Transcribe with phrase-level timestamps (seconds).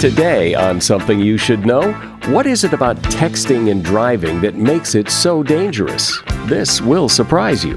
[0.00, 1.92] Today, on Something You Should Know,
[2.28, 6.22] what is it about texting and driving that makes it so dangerous?
[6.46, 7.76] This will surprise you.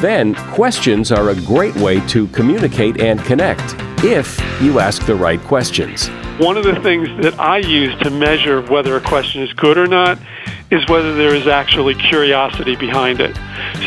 [0.00, 5.40] Then, questions are a great way to communicate and connect if you ask the right
[5.42, 6.08] questions.
[6.40, 9.86] One of the things that I use to measure whether a question is good or
[9.86, 10.18] not
[10.72, 13.36] is whether there is actually curiosity behind it.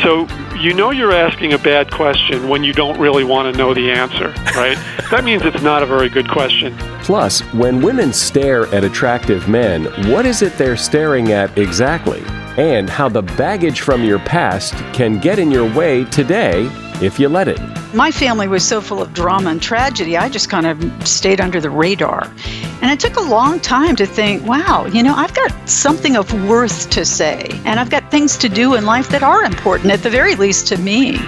[0.02, 0.28] So
[0.60, 3.90] you know you're asking a bad question when you don't really want to know the
[3.90, 4.76] answer, right?
[5.10, 6.76] that means it's not a very good question.
[7.02, 12.22] Plus, when women stare at attractive men, what is it they're staring at exactly?
[12.56, 16.70] And how the baggage from your past can get in your way today
[17.02, 17.60] if you let it.
[17.94, 21.60] My family was so full of drama and tragedy, I just kind of stayed under
[21.60, 22.32] the radar.
[22.82, 26.32] And it took a long time to think, wow, you know, I've got something of
[26.48, 30.02] worth to say, and I've got things to do in life that are important, at
[30.02, 31.18] the very least to me.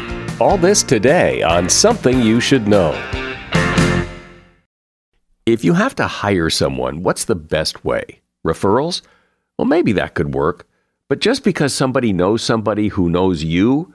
[0.41, 2.93] All this today on Something You Should Know.
[5.47, 8.21] If you have to hire someone, what's the best way?
[8.47, 9.03] Referrals?
[9.59, 10.67] Well, maybe that could work.
[11.09, 13.95] But just because somebody knows somebody who knows you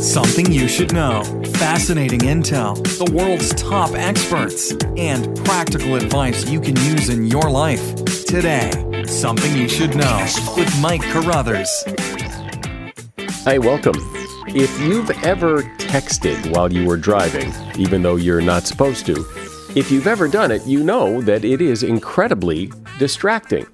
[0.00, 1.22] Something you should know.
[1.56, 7.94] Fascinating intel, the world's top experts, and practical advice you can use in your life.
[8.24, 11.68] Today, Something You Should Know with Mike Carruthers.
[13.44, 13.94] Hey, welcome.
[14.48, 19.26] If you've ever texted while you were driving, even though you're not supposed to,
[19.76, 23.66] if you've ever done it, you know that it is incredibly distracting.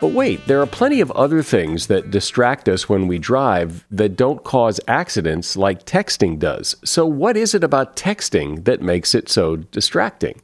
[0.00, 4.16] But wait, there are plenty of other things that distract us when we drive that
[4.16, 6.76] don't cause accidents like texting does.
[6.84, 10.42] So, what is it about texting that makes it so distracting?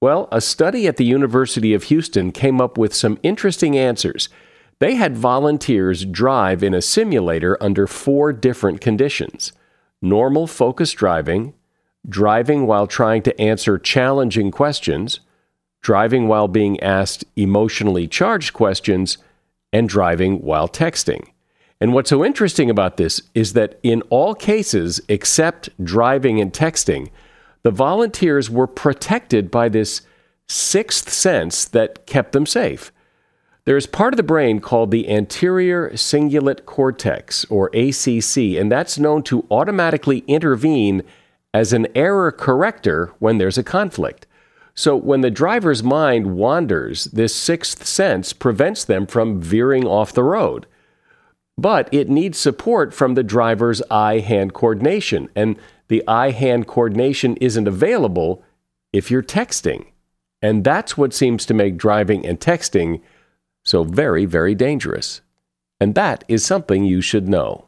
[0.00, 4.28] Well, a study at the University of Houston came up with some interesting answers.
[4.80, 9.52] They had volunteers drive in a simulator under four different conditions
[10.02, 11.52] normal focus driving,
[12.08, 15.20] driving while trying to answer challenging questions,
[15.80, 19.18] driving while being asked emotionally charged questions,
[19.72, 21.28] and driving while texting.
[21.80, 27.08] And what's so interesting about this is that in all cases except driving and texting,
[27.62, 30.02] the volunteers were protected by this
[30.48, 32.92] sixth sense that kept them safe.
[33.64, 38.98] There is part of the brain called the anterior cingulate cortex, or ACC, and that's
[38.98, 41.02] known to automatically intervene
[41.54, 44.26] as an error corrector when there's a conflict.
[44.80, 50.24] So when the driver's mind wanders, this sixth sense prevents them from veering off the
[50.24, 50.64] road.
[51.58, 57.36] But it needs support from the driver's eye hand coordination, and the eye hand coordination
[57.42, 58.42] isn't available
[58.90, 59.88] if you're texting.
[60.40, 63.02] And that's what seems to make driving and texting
[63.62, 65.20] so very, very dangerous.
[65.78, 67.66] And that is something you should know.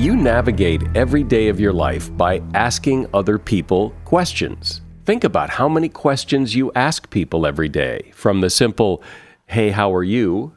[0.00, 4.80] You navigate every day of your life by asking other people questions.
[5.04, 9.02] Think about how many questions you ask people every day, from the simple,
[9.44, 10.56] hey, how are you?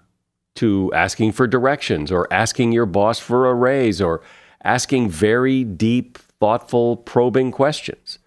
[0.56, 4.22] to asking for directions or asking your boss for a raise or
[4.64, 8.20] asking very deep, thoughtful, probing questions.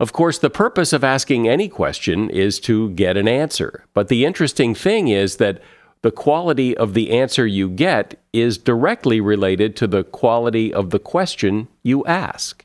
[0.00, 3.84] Of course, the purpose of asking any question is to get an answer.
[3.92, 5.60] But the interesting thing is that
[6.02, 10.98] the quality of the answer you get is directly related to the quality of the
[10.98, 12.64] question you ask.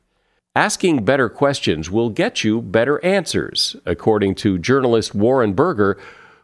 [0.56, 6.00] Asking better questions will get you better answers, according to journalist Warren Berger,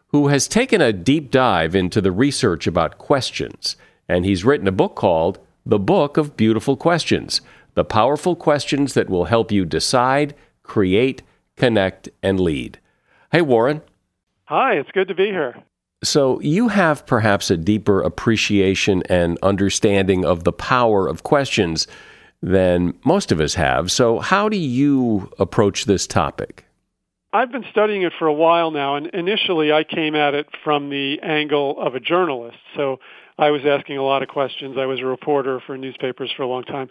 [0.08, 3.76] who has taken a deep dive into the research about questions.
[4.06, 7.40] And he's written a book called The Book of Beautiful Questions
[7.72, 11.22] The Powerful Questions That Will Help You Decide, Create,
[11.56, 12.78] Connect, and Lead.
[13.30, 13.80] Hey, Warren.
[14.44, 15.54] Hi, it's good to be here.
[16.04, 21.86] So, you have perhaps a deeper appreciation and understanding of the power of questions
[22.42, 23.92] than most of us have.
[23.92, 26.64] So, how do you approach this topic?
[27.32, 30.90] I've been studying it for a while now, and initially I came at it from
[30.90, 32.58] the angle of a journalist.
[32.76, 32.98] So,
[33.38, 34.76] I was asking a lot of questions.
[34.78, 36.90] I was a reporter for newspapers for a long time.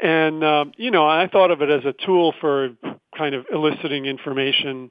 [0.00, 2.70] And, um, you know, I thought of it as a tool for
[3.16, 4.90] kind of eliciting information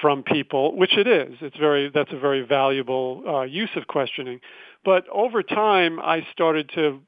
[0.00, 1.36] from people, which it is.
[1.40, 4.40] It's very that's a very valuable uh, use of questioning.
[4.84, 7.00] But over time, I started to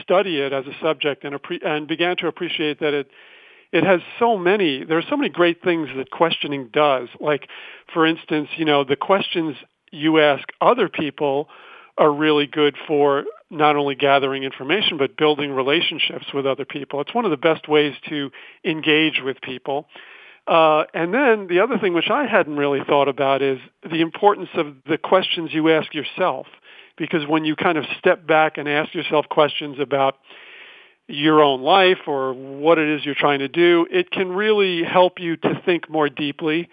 [0.00, 3.10] study it as a subject and, appre- and began to appreciate that it
[3.72, 7.08] it has so many there are so many great things that questioning does.
[7.20, 7.48] Like,
[7.92, 9.56] for instance, you know the questions
[9.90, 11.48] you ask other people
[11.98, 17.00] are really good for not only gathering information but building relationships with other people.
[17.00, 18.30] It's one of the best ways to
[18.64, 19.88] engage with people.
[20.46, 24.50] Uh, and then the other thing which I hadn't really thought about is the importance
[24.54, 26.46] of the questions you ask yourself.
[26.96, 30.16] Because when you kind of step back and ask yourself questions about
[31.08, 35.18] your own life or what it is you're trying to do, it can really help
[35.18, 36.68] you to think more deeply.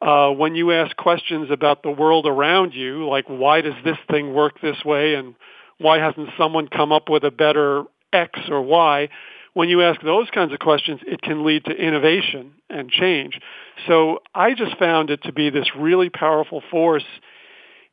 [0.00, 4.34] Uh, when you ask questions about the world around you, like why does this thing
[4.34, 5.34] work this way and
[5.78, 9.08] why hasn't someone come up with a better X or Y,
[9.56, 13.40] when you ask those kinds of questions, it can lead to innovation and change.
[13.86, 17.06] So I just found it to be this really powerful force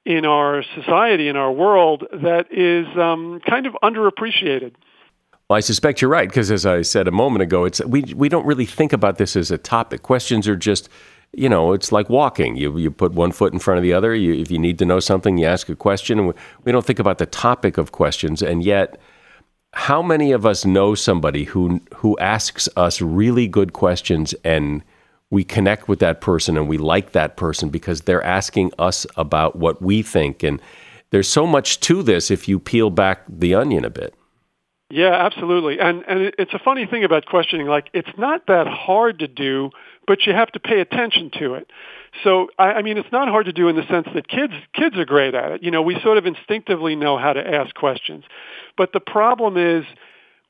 [0.04, 4.74] in our society, in our world, that is um, kind of underappreciated.
[5.50, 8.28] Well, I suspect you're right because, as I said a moment ago, it's we we
[8.28, 10.04] don't really think about this as a topic.
[10.04, 10.90] Questions are just,
[11.32, 12.58] you know, it's like walking.
[12.58, 14.14] You you put one foot in front of the other.
[14.14, 16.28] You, if you need to know something, you ask a question.
[16.28, 16.34] We,
[16.66, 19.00] we don't think about the topic of questions, and yet
[19.74, 24.84] how many of us know somebody who who asks us really good questions and
[25.32, 29.56] we connect with that person and we like that person because they're asking us about
[29.56, 30.62] what we think and
[31.10, 34.16] there's so much to this if you peel back the onion a bit.
[34.90, 35.80] Yeah, absolutely.
[35.80, 39.72] And and it's a funny thing about questioning like it's not that hard to do,
[40.06, 41.70] but you have to pay attention to it.
[42.24, 44.98] So I, I mean, it's not hard to do in the sense that kids kids
[44.98, 45.64] are great at it.
[45.64, 48.24] You know, we sort of instinctively know how to ask questions,
[48.78, 49.86] but the problem is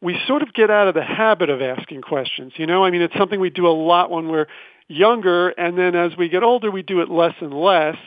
[0.02, 2.54] we sort of get out of the habit of asking questions.
[2.58, 4.48] You know, I mean, it's something we do a lot when we're
[4.88, 7.98] younger, and then as we get older, we do it less and less.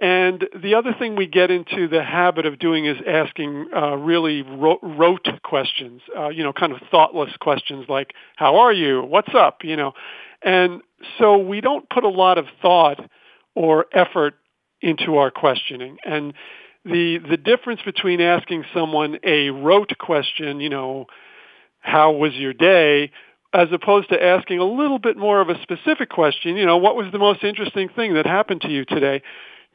[0.00, 4.42] And the other thing we get into the habit of doing is asking uh, really
[4.42, 9.02] rote questions, uh, you know, kind of thoughtless questions like, how are you?
[9.02, 9.58] What's up?
[9.62, 9.92] You know,
[10.42, 10.82] and
[11.18, 12.98] so we don't put a lot of thought
[13.54, 14.34] or effort
[14.80, 15.98] into our questioning.
[16.04, 16.34] And
[16.84, 21.06] the the difference between asking someone a rote question, you know,
[21.80, 23.12] how was your day,
[23.52, 26.96] as opposed to asking a little bit more of a specific question, you know, what
[26.96, 29.22] was the most interesting thing that happened to you today?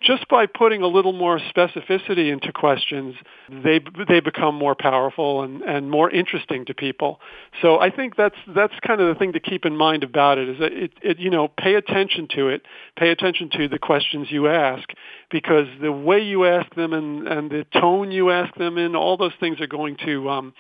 [0.02, 3.16] Just by putting a little more specificity into questions,
[3.50, 7.20] they they become more powerful and, and more interesting to people.
[7.62, 10.50] So I think that's that's kind of the thing to keep in mind about it
[10.50, 12.62] is that it, it you know pay attention to it,
[12.96, 14.88] pay attention to the questions you ask
[15.32, 19.18] because the way you ask them and and the tone you ask them in, all
[19.18, 20.54] those things are going to um,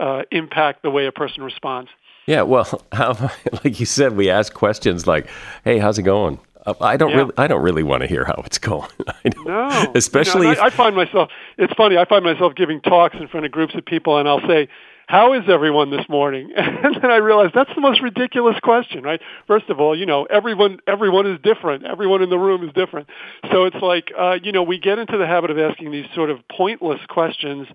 [0.00, 1.90] uh, impact the way a person responds.
[2.26, 2.82] Yeah, well,
[3.64, 5.28] like you said, we ask questions like,
[5.64, 7.16] "Hey, how's it going?" I don't yeah.
[7.16, 8.88] really, I don't really want to hear how it's going.
[9.44, 10.48] no, especially.
[10.48, 11.30] You know, I, I find myself.
[11.56, 11.96] It's funny.
[11.96, 14.68] I find myself giving talks in front of groups of people, and I'll say,
[15.06, 19.20] "How is everyone this morning?" And then I realize that's the most ridiculous question, right?
[19.46, 21.84] First of all, you know, everyone everyone is different.
[21.84, 23.08] Everyone in the room is different.
[23.50, 26.30] So it's like, uh, you know, we get into the habit of asking these sort
[26.30, 27.68] of pointless questions.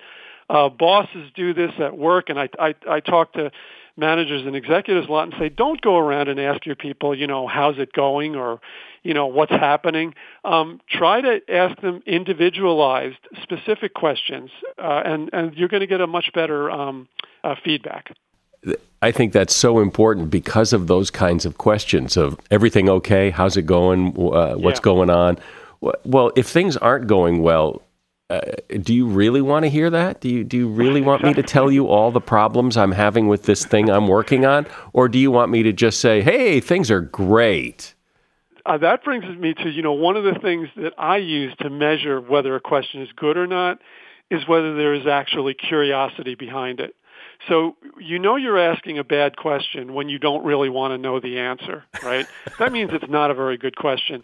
[0.50, 3.52] Uh, bosses do this at work, and I I, I talk to
[3.96, 7.28] managers and executives a lot and say, don't go around and ask your people, you
[7.28, 8.60] know, how's it going or,
[9.04, 10.14] you know, what's happening.
[10.44, 14.50] Um, try to ask them individualized, specific questions,
[14.82, 17.08] uh, and and you're going to get a much better um,
[17.44, 18.16] uh, feedback.
[19.02, 23.58] I think that's so important because of those kinds of questions of everything okay, how's
[23.58, 24.84] it going, uh, what's yeah.
[24.84, 25.38] going on.
[26.06, 27.82] Well, if things aren't going well,
[28.34, 28.42] uh,
[28.82, 30.20] do you really want to hear that?
[30.20, 33.28] Do you do you really want me to tell you all the problems I'm having
[33.28, 36.60] with this thing I'm working on, or do you want me to just say, "Hey,
[36.60, 37.94] things are great"?
[38.66, 41.70] Uh, that brings me to you know one of the things that I use to
[41.70, 43.80] measure whether a question is good or not
[44.32, 46.96] is whether there is actually curiosity behind it.
[47.48, 51.20] So you know you're asking a bad question when you don't really want to know
[51.20, 52.26] the answer, right?
[52.58, 54.24] that means it's not a very good question.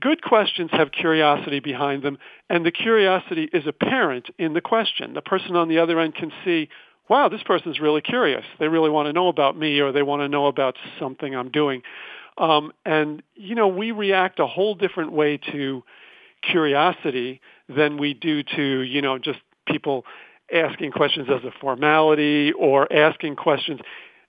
[0.00, 5.12] Good questions have curiosity behind them, and the curiosity is apparent in the question.
[5.14, 6.68] The person on the other end can see,
[7.08, 8.44] wow, this person's really curious.
[8.58, 11.50] They really want to know about me or they want to know about something I'm
[11.50, 11.82] doing.
[12.38, 15.82] Um, and, you know, we react a whole different way to
[16.42, 20.04] curiosity than we do to, you know, just people
[20.52, 23.80] asking questions as a formality or asking questions.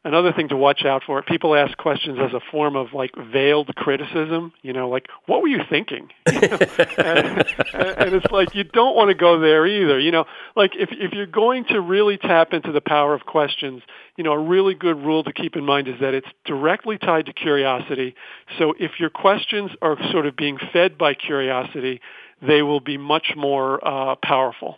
[0.04, 3.68] Another thing to watch out for, people ask questions as a form of like veiled
[3.76, 6.10] criticism, you know, like, what were you thinking?
[6.32, 10.00] And, and it's like, you don't want to go there either.
[10.00, 13.82] You know, like if, if you're going to really tap into the power of questions,
[14.18, 17.28] you know, a really good rule to keep in mind is that it's directly tied
[17.28, 18.16] to curiosity.
[18.58, 22.02] So if your questions are sort of being fed by curiosity,
[22.42, 24.78] they will be much more uh, powerful.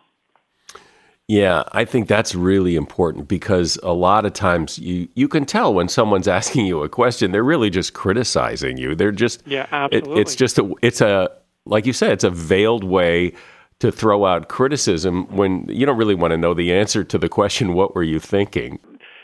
[1.29, 5.73] Yeah, I think that's really important because a lot of times you you can tell
[5.73, 8.95] when someone's asking you a question, they're really just criticizing you.
[8.95, 10.13] They're just yeah, absolutely.
[10.13, 11.29] It, it's just a it's a
[11.65, 13.33] like you said, it's a veiled way
[13.79, 17.29] to throw out criticism when you don't really want to know the answer to the
[17.29, 17.73] question.
[17.73, 18.79] What were you thinking?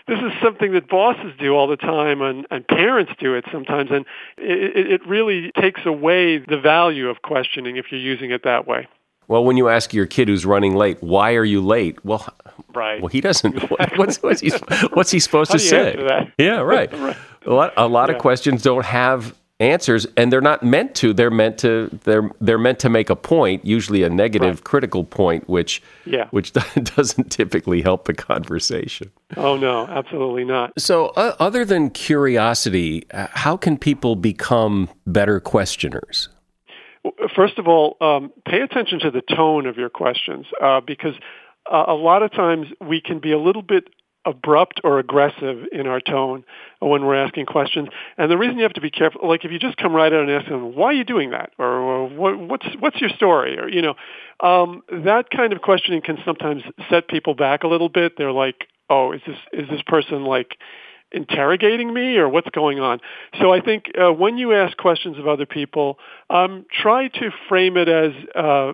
[0.08, 3.92] This is something that bosses do all the time, and, and parents do it sometimes,
[3.92, 4.06] and
[4.40, 8.88] it, it really takes away the value of questioning if you're using it that way.
[9.30, 12.04] Well, when you ask your kid who's running late, why are you late?
[12.04, 12.28] Well,
[12.74, 13.00] right.
[13.00, 13.54] Well, he doesn't.
[13.96, 14.50] What's what's he,
[14.94, 15.96] what's he supposed to say?
[16.38, 16.92] Yeah, right.
[17.00, 17.16] right.
[17.46, 18.16] A lot, a lot yeah.
[18.16, 21.14] of questions don't have answers, and they're not meant to.
[21.14, 21.90] They're meant to.
[22.06, 24.64] They're they're meant to make a point, usually a negative, right.
[24.64, 26.28] critical point, which yeah.
[26.32, 26.52] which
[26.96, 29.12] doesn't typically help the conversation.
[29.38, 30.74] Oh no, absolutely not.
[30.80, 36.30] So, uh, other than curiosity, uh, how can people become better questioners?
[37.36, 41.14] First of all, um, pay attention to the tone of your questions uh, because
[41.72, 43.86] uh, a lot of times we can be a little bit
[44.26, 46.44] abrupt or aggressive in our tone
[46.80, 47.88] when we're asking questions.
[48.18, 50.22] And the reason you have to be careful, like if you just come right out
[50.22, 53.70] and ask them, "Why are you doing that?" or, or "What's what's your story?" or
[53.70, 53.96] you know,
[54.42, 58.18] um, that kind of questioning can sometimes set people back a little bit.
[58.18, 60.58] They're like, "Oh, is this is this person like?"
[61.12, 63.00] Interrogating me or what's going on.
[63.40, 65.98] So I think uh, when you ask questions of other people,
[66.30, 68.74] um, try to frame it as uh,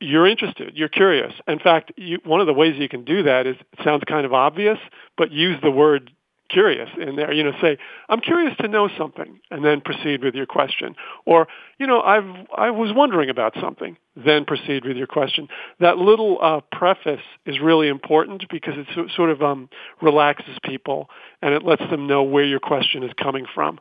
[0.00, 1.32] you're interested, you're curious.
[1.46, 4.26] In fact, you, one of the ways you can do that is it sounds kind
[4.26, 4.78] of obvious,
[5.16, 6.10] but use the word
[6.48, 7.32] curious in there.
[7.32, 10.94] You know, say, I'm curious to know something, and then proceed with your question.
[11.24, 11.46] Or,
[11.78, 12.24] you know, I've
[12.56, 15.48] I was wondering about something, then proceed with your question.
[15.80, 19.68] That little uh, preface is really important because it sort of um,
[20.00, 21.08] relaxes people
[21.42, 23.78] and it lets them know where your question is coming from.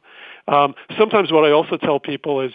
[0.48, 2.52] Um, sometimes what I also tell people is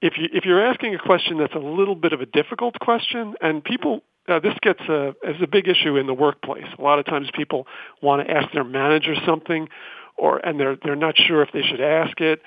[0.00, 3.34] if you if you're asking a question that's a little bit of a difficult question,
[3.40, 6.66] and people uh, this gets a, as a big issue in the workplace.
[6.78, 7.66] A lot of times people
[8.02, 9.68] want to ask their manager something
[10.16, 12.40] or and they're they're not sure if they should ask it.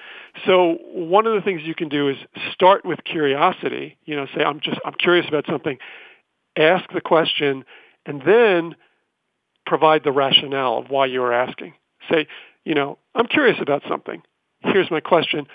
[0.45, 2.17] So one of the things you can do is
[2.53, 5.77] start with curiosity, you know, say I'm just I'm curious about something.
[6.55, 7.65] Ask the question
[8.05, 8.75] and then
[9.65, 11.73] provide the rationale of why you are asking.
[12.09, 12.27] Say,
[12.63, 14.23] you know, I'm curious about something.
[14.61, 15.47] Here's my question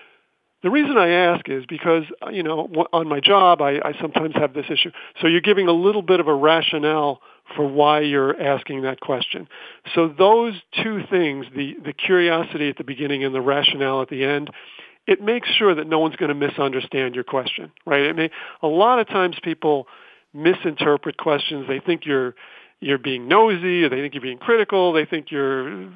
[0.63, 4.35] the reason I ask is because, uh, you know, on my job, I, I sometimes
[4.35, 4.91] have this issue.
[5.21, 7.21] So you're giving a little bit of a rationale
[7.57, 9.49] for why you're asking that question.
[9.95, 14.25] So those two things, the, the curiosity at the beginning and the rationale at the
[14.25, 14.51] end,
[15.07, 18.09] it makes sure that no one's going to misunderstand your question, right?
[18.09, 18.31] I mean,
[18.63, 19.89] a lot of times people
[20.33, 21.67] misinterpret questions.
[21.69, 22.35] They think you're
[22.83, 24.93] you're being nosy or they think you're being critical.
[24.93, 25.89] They think you're,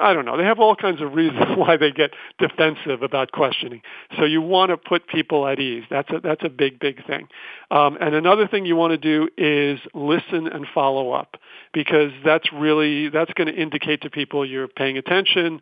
[0.00, 0.36] I don't know.
[0.36, 3.82] They have all kinds of reasons why they get defensive about questioning.
[4.16, 5.82] So you want to put people at ease.
[5.90, 7.26] That's a, that's a big, big thing.
[7.72, 11.36] Um, and another thing you want to do is listen and follow up
[11.74, 15.60] because that's really, that's going to indicate to people you're paying attention.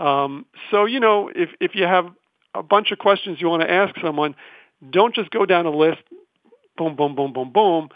[0.00, 2.06] Um, so, you know, if, if you have
[2.54, 4.36] a bunch of questions you want to ask someone,
[4.90, 6.00] don't just go down a list,
[6.78, 7.90] boom, boom, boom, boom, boom.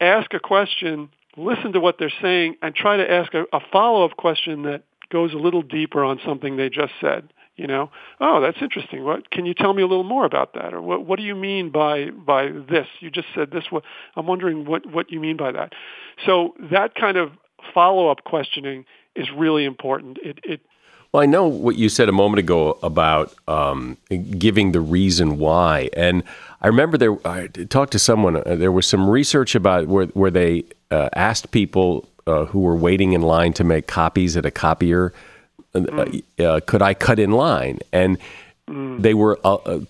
[0.00, 4.16] Ask a question listen to what they're saying and try to ask a, a follow-up
[4.16, 7.32] question that goes a little deeper on something they just said.
[7.56, 9.04] You know, oh, that's interesting.
[9.04, 10.72] What can you tell me a little more about that?
[10.72, 12.86] Or what, what do you mean by by this?
[13.00, 13.64] You just said this.
[13.68, 13.82] What
[14.16, 15.74] I'm wondering what what you mean by that.
[16.24, 17.32] So that kind of
[17.74, 20.16] follow-up questioning is really important.
[20.22, 20.60] It it
[21.12, 23.98] Well, I know what you said a moment ago about um,
[24.38, 26.22] giving the reason why, and
[26.62, 27.18] I remember there.
[27.26, 28.36] I talked to someone.
[28.36, 32.76] Uh, there was some research about where where they uh, asked people uh, who were
[32.76, 35.12] waiting in line to make copies at a copier,
[35.74, 36.66] mm.
[36.66, 37.78] could I cut in line?
[37.92, 38.18] And
[38.68, 39.00] mm.
[39.00, 39.36] they were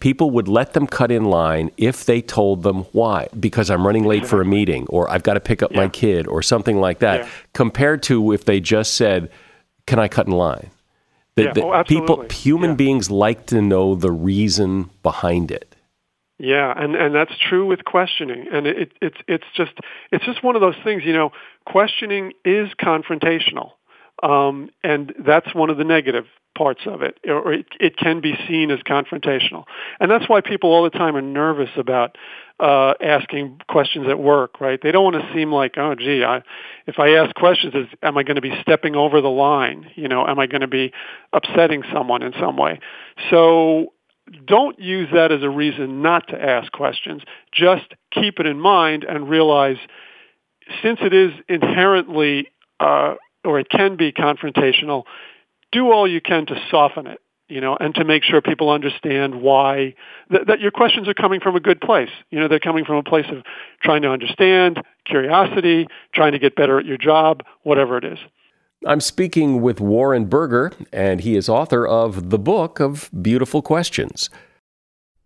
[0.01, 4.05] people would let them cut in line if they told them why, because I'm running
[4.05, 5.79] late for a meeting, or I've got to pick up yeah.
[5.79, 7.21] my kid, or something like that.
[7.21, 7.29] Yeah.
[7.53, 9.31] Compared to if they just said,
[9.87, 10.71] "Can I cut in line?"
[11.37, 11.63] The, yeah.
[11.63, 15.75] oh, people, human beings like to know the reason behind it.
[16.43, 19.73] Yeah, and and that's true with questioning, and it, it's it's just
[20.11, 21.03] it's just one of those things.
[21.05, 21.33] You know,
[21.67, 23.73] questioning is confrontational,
[24.23, 26.25] um, and that's one of the negative
[26.57, 29.65] parts of it, or it, it can be seen as confrontational,
[30.01, 32.17] and that's why people all the time are nervous about
[32.59, 34.81] uh, asking questions at work, right?
[34.83, 36.43] They don't want to seem like, oh, gee, I,
[36.87, 39.91] if I ask questions, is, am I going to be stepping over the line?
[39.95, 40.93] You know, am I going to be
[41.35, 42.81] upsetting someone in some way?
[43.31, 43.93] So
[44.47, 47.23] don't use that as a reason not to ask questions.
[47.53, 49.79] Just keep it in mind and realize,
[50.83, 55.05] since it is inherently, uh, or it can be confrontational,
[55.73, 57.21] do all you can to soften it
[57.51, 59.95] you know, and to make sure people understand why
[60.31, 62.11] th- that your questions are coming from a good place.
[62.31, 63.43] You know, they're coming from a place of
[63.83, 68.19] trying to understand, curiosity, trying to get better at your job, whatever it is.
[68.87, 74.31] I'm speaking with Warren Berger, and he is author of The Book of Beautiful Questions.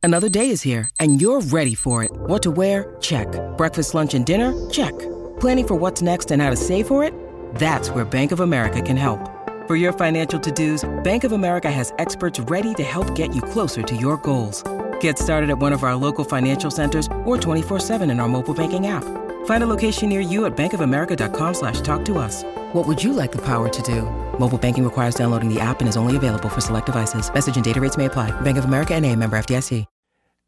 [0.02, 2.10] Another day is here, and you're ready for it.
[2.12, 2.96] What to wear?
[3.00, 3.28] Check.
[3.56, 4.52] Breakfast, lunch, and dinner?
[4.70, 4.92] Check.
[5.38, 7.14] Planning for what's next and how to save for it?
[7.54, 9.30] That's where Bank of America can help.
[9.68, 13.82] For your financial to-dos, Bank of America has experts ready to help get you closer
[13.84, 14.64] to your goals.
[15.00, 18.88] Get started at one of our local financial centers or 24-7 in our mobile banking
[18.88, 19.04] app.
[19.46, 22.42] Find a location near you at bankofamerica.com slash talk to us.
[22.74, 24.02] What would you like the power to do?
[24.38, 27.32] Mobile banking requires downloading the app and is only available for select devices.
[27.32, 28.38] Message and data rates may apply.
[28.42, 29.86] Bank of America and a member FDIC.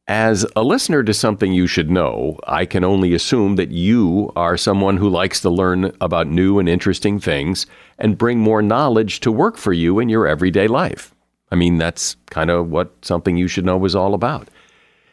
[0.09, 4.57] As a listener to something you should know, I can only assume that you are
[4.57, 7.67] someone who likes to learn about new and interesting things
[7.99, 11.12] and bring more knowledge to work for you in your everyday life.
[11.51, 14.47] I mean, that's kind of what something you should know is all about.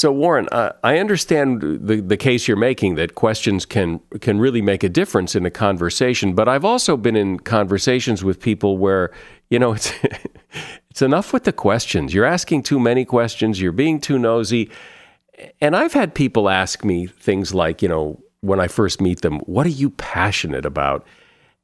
[0.00, 4.62] So, Warren, uh, I understand the, the case you're making that questions can, can really
[4.62, 9.12] make a difference in a conversation, but I've also been in conversations with people where,
[9.50, 9.92] you know, it's,
[10.88, 12.14] it's enough with the questions.
[12.14, 14.70] You're asking too many questions, you're being too nosy.
[15.60, 19.40] And I've had people ask me things like, you know, when I first meet them,
[19.40, 21.06] what are you passionate about?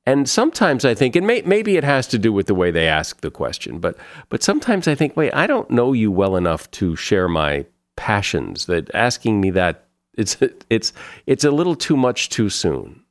[0.05, 2.87] And sometimes I think, and may, maybe it has to do with the way they
[2.87, 3.97] ask the question, but
[4.29, 7.65] but sometimes I think, wait, I don't know you well enough to share my
[7.97, 8.67] passions.
[8.67, 10.37] That asking me that it's
[10.71, 10.93] it's
[11.27, 13.03] it's a little too much too soon.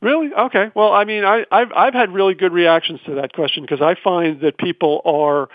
[0.00, 0.32] Really?
[0.32, 0.70] Okay.
[0.74, 3.94] Well, I mean, I, I've I've had really good reactions to that question because I
[4.02, 5.48] find that people are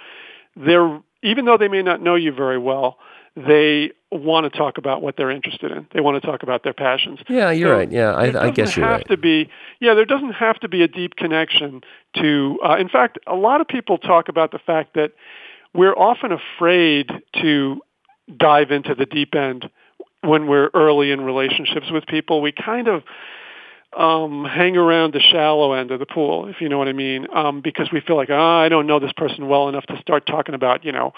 [0.55, 2.97] they're even though they may not know you very well,
[3.35, 5.87] they want to talk about what they're interested in.
[5.93, 7.19] They want to talk about their passions.
[7.27, 7.91] Yeah, you're so right.
[7.91, 9.07] Yeah, I, I guess you're have right.
[9.07, 11.81] To be, yeah, there doesn't have to be a deep connection
[12.17, 12.59] to.
[12.63, 15.13] Uh, in fact, a lot of people talk about the fact that
[15.73, 17.09] we're often afraid
[17.41, 17.81] to
[18.36, 19.69] dive into the deep end
[20.21, 22.41] when we're early in relationships with people.
[22.41, 23.03] We kind of
[23.97, 27.27] um, hang around the shallow end of the pool, if you know what I mean,
[27.33, 30.25] um, because we feel like, oh, I don't know this person well enough to start
[30.25, 31.13] talking about, you know,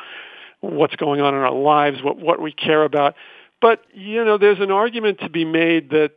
[0.60, 3.16] what's going on in our lives, what what we care about.
[3.62, 6.12] But you know, there's an argument to be made that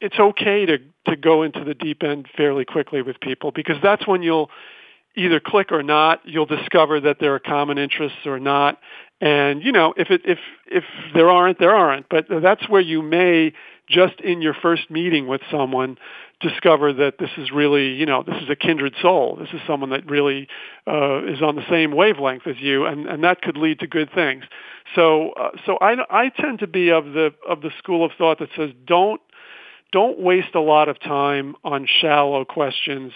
[0.00, 4.06] it's okay to to go into the deep end fairly quickly with people because that's
[4.06, 4.50] when you'll
[5.16, 6.20] either click or not.
[6.24, 8.78] You'll discover that there are common interests or not.
[9.20, 12.08] And you know, if it if if there aren't, there aren't.
[12.08, 13.52] But that's where you may
[13.88, 15.98] just in your first meeting with someone
[16.40, 19.36] discover that this is really, you know, this is a kindred soul.
[19.38, 20.48] This is someone that really
[20.86, 24.10] uh, is on the same wavelength as you, and, and that could lead to good
[24.14, 24.44] things.
[24.94, 28.38] So, uh, so I, I tend to be of the of the school of thought
[28.38, 29.20] that says don't
[29.92, 33.12] don't waste a lot of time on shallow questions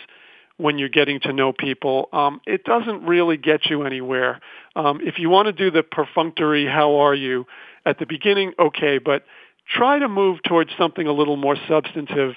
[0.57, 2.09] when you're getting to know people.
[2.13, 4.41] Um, it doesn't really get you anywhere.
[4.77, 7.47] Um, if you want to do the perfunctory, how are you,
[7.85, 9.25] at the beginning, okay, but
[9.69, 12.35] try to move towards something a little more substantive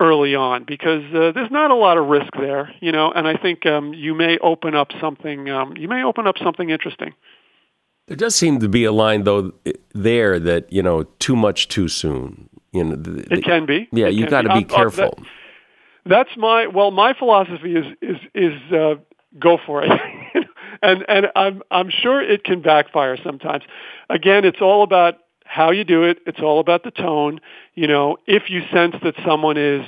[0.00, 3.36] early on because uh, there's not a lot of risk there, you know, and I
[3.36, 7.14] think um, you may open up something, um, you may open up something interesting.
[8.08, 9.52] There does seem to be a line though
[9.94, 12.50] there that you know too much too soon.
[12.72, 13.88] You know, the, it can be.
[13.92, 15.14] Yeah, you've got to be, be careful.
[15.16, 15.26] that,
[16.06, 16.90] that's my well.
[16.90, 18.94] My philosophy is is is uh,
[19.38, 19.90] go for it,
[20.82, 23.64] and and I'm I'm sure it can backfire sometimes.
[24.10, 25.14] Again, it's all about
[25.44, 26.18] how you do it.
[26.26, 27.40] It's all about the tone.
[27.74, 29.84] You know, if you sense that someone is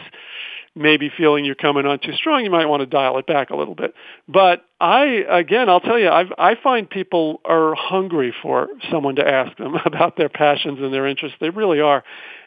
[0.77, 3.57] maybe feeling you're coming on too strong, you might want to dial it back a
[3.57, 3.95] little bit.
[4.29, 9.27] But I, again, I'll tell you, I've, I find people are hungry for someone to
[9.27, 11.39] ask them about their passions and their interests.
[11.41, 12.05] They really are.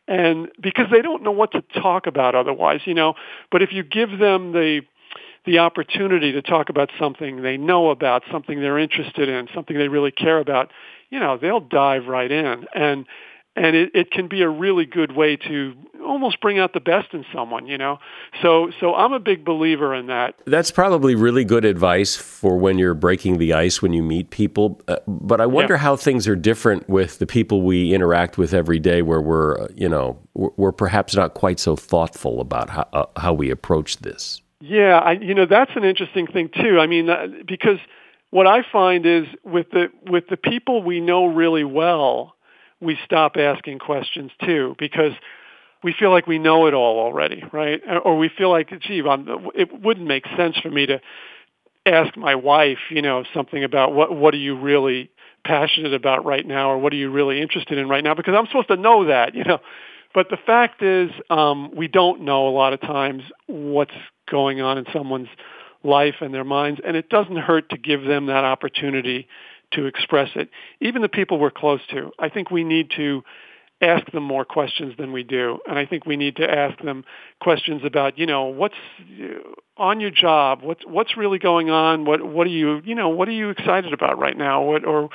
[0.08, 3.16] And because they don't know what to talk about otherwise, you know,
[3.52, 4.82] but if you give them the,
[5.46, 9.88] the opportunity to talk about something they know about, something they're interested in, something they
[9.88, 10.72] really care about,
[11.10, 12.66] you know, they'll dive right in.
[12.74, 13.06] And
[13.56, 15.74] and it, it can be a really good way to
[16.10, 18.00] almost bring out the best in someone, you know.
[18.42, 20.36] So so I'm a big believer in that.
[20.46, 24.82] That's probably really good advice for when you're breaking the ice when you meet people.
[24.88, 25.80] Uh, but I wonder yeah.
[25.80, 29.68] how things are different with the people we interact with every day, where we're uh,
[29.76, 33.98] you know we're, we're, perhaps not quite so thoughtful about how uh, how we approach
[33.98, 34.42] this.
[34.62, 36.80] Yeah, I, you know that's an interesting thing too.
[36.80, 37.80] I mean, uh, because
[38.32, 42.36] what I find is with the with the people we know really well
[42.82, 45.14] we stop asking questions too because
[45.84, 47.82] we feel like we know it all already, right?
[48.04, 51.00] Or we feel like, gee, I'm, it wouldn't make sense for me to
[51.86, 55.10] ask my wife, you know, something about what what are you really
[55.46, 58.46] passionate about right now, or what are you really interested in right now, because I'm
[58.48, 59.60] supposed to know that, you know.
[60.14, 63.94] But the fact is, um, we don't know a lot of times what's
[64.30, 65.30] going on in someone's
[65.84, 69.28] life and their minds, and it doesn't hurt to give them that opportunity
[69.72, 70.50] to express it.
[70.82, 73.24] Even the people we're close to, I think we need to
[73.82, 75.60] ask them more questions than we do.
[75.68, 77.06] And I think we need to ask them
[77.42, 78.76] questions about, you know, what's
[79.78, 80.62] on your job?
[80.62, 82.06] What's what's really going on?
[82.06, 84.62] What what are you, you know, what are you excited about right now?
[84.64, 85.10] What or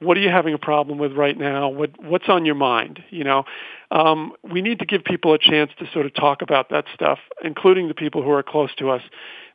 [0.00, 1.68] what are you having a problem with right now?
[1.68, 3.02] What what's on your mind?
[3.10, 3.44] You know,
[3.90, 7.18] um, we need to give people a chance to sort of talk about that stuff,
[7.42, 9.02] including the people who are close to us,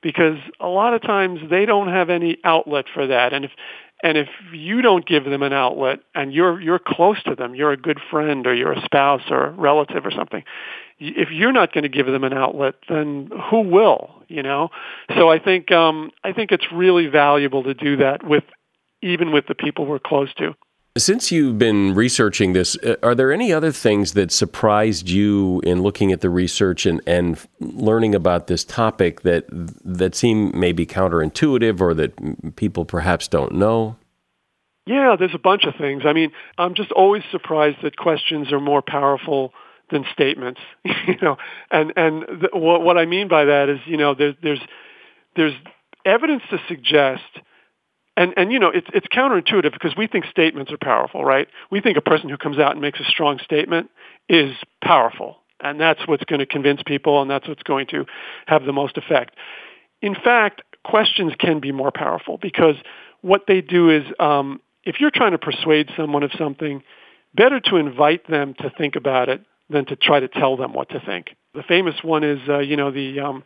[0.02, 3.34] because a lot of times they don't have any outlet for that.
[3.34, 3.52] And if
[4.04, 7.72] and if you don't give them an outlet and you're you're close to them, you're
[7.72, 10.44] a good friend or you're a spouse or a relative or something,
[11.00, 14.24] if you're not going to give them an outlet, then who will?
[14.28, 14.70] You know.
[15.16, 18.44] So I think um, I think it's really valuable to do that with
[19.02, 20.54] even with the people we're close to.
[20.96, 25.82] Since you've been researching this, uh, are there any other things that surprised you in
[25.82, 31.82] looking at the research and, and learning about this topic that that seem maybe counterintuitive
[31.82, 33.96] or that people perhaps don't know?
[34.86, 36.04] Yeah, there's a bunch of things.
[36.06, 39.52] I mean, I'm just always surprised that questions are more powerful
[39.90, 40.62] than statements.
[40.84, 41.38] you know,
[41.72, 44.62] and and the, what, what I mean by that is, you know, there, there's
[45.36, 45.56] there's
[46.06, 47.24] evidence to suggest
[48.16, 51.48] and and you know it's it's counterintuitive because we think statements are powerful, right?
[51.72, 53.90] We think a person who comes out and makes a strong statement
[54.30, 58.06] is powerful, and that's what's going to convince people, and that's what's going to
[58.48, 59.36] have the most effect.
[60.02, 62.76] In fact, questions can be more powerful because
[63.22, 66.84] what they do is, um, if you're trying to persuade someone of something,
[67.34, 70.90] better to invite them to think about it than to try to tell them what
[70.90, 71.36] to think.
[71.54, 73.44] The famous one is, uh, you know, the um,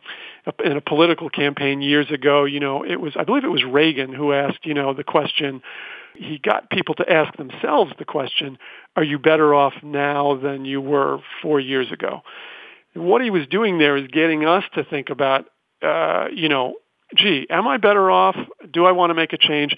[0.64, 2.44] in a political campaign years ago.
[2.44, 5.62] You know, it was I believe it was Reagan who asked, you know, the question.
[6.14, 8.58] He got people to ask themselves the question,
[8.96, 12.22] "Are you better off now than you were four years ago?"
[12.94, 15.46] And what he was doing there is getting us to think about,
[15.82, 16.74] uh, you know,
[17.14, 18.36] gee, am I better off?
[18.72, 19.76] Do I want to make a change?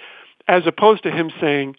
[0.49, 1.77] As opposed to him saying,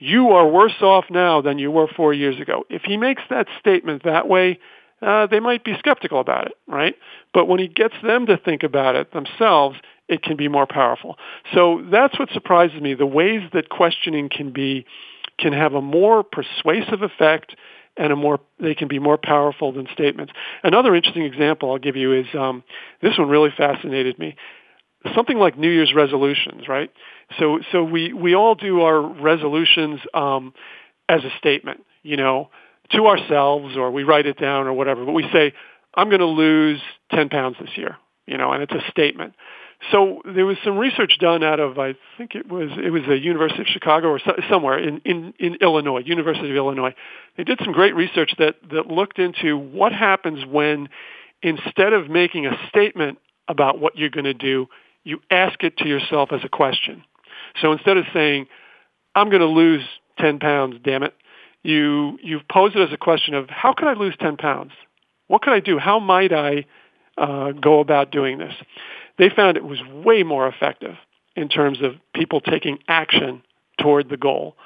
[0.00, 2.64] you are worse off now than you were four years ago.
[2.68, 4.58] If he makes that statement that way,
[5.02, 6.96] uh, they might be skeptical about it, right?
[7.32, 9.76] But when he gets them to think about it themselves,
[10.08, 11.16] it can be more powerful.
[11.54, 14.86] So that's what surprises me, the ways that questioning can be,
[15.38, 17.54] can have a more persuasive effect
[17.96, 20.32] and a more, they can be more powerful than statements.
[20.62, 22.62] Another interesting example I'll give you is, um,
[23.02, 24.36] this one really fascinated me.
[25.14, 26.90] Something like New Year's resolutions, right?
[27.38, 30.52] So, so we, we all do our resolutions um,
[31.08, 32.50] as a statement, you know,
[32.92, 35.52] to ourselves or we write it down or whatever, but we say,
[35.94, 36.80] I'm going to lose
[37.12, 39.34] 10 pounds this year, you know, and it's a statement.
[39.90, 43.18] so there was some research done out of I think it was it was the
[43.18, 46.94] University of Chicago or so, somewhere in, in in Illinois, University of Illinois.
[47.36, 50.88] They did some great research that that looked into what happens when
[51.42, 54.66] instead of making a statement about what you're going to do,
[55.04, 57.04] you ask it to yourself as a question.
[57.60, 58.46] So instead of saying,
[59.14, 59.84] "I'm going to lose
[60.18, 61.14] 10 pounds, damn it,"
[61.62, 64.72] you you pose it as a question of how could I lose 10 pounds?
[65.26, 65.78] What could I do?
[65.78, 66.66] How might I
[67.16, 68.54] uh, go about doing this?
[69.18, 70.96] They found it was way more effective
[71.36, 73.42] in terms of people taking action
[73.78, 74.56] toward the goal.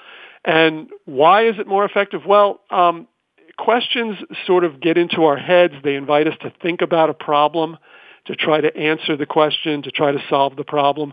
[0.45, 2.23] And why is it more effective?
[2.27, 3.09] Well, um,
[3.57, 4.17] questions
[4.47, 5.75] sort of get into our heads.
[5.83, 7.79] They invite us to think about a problem,
[8.27, 11.13] to try to answer the question, to try to solve the problem.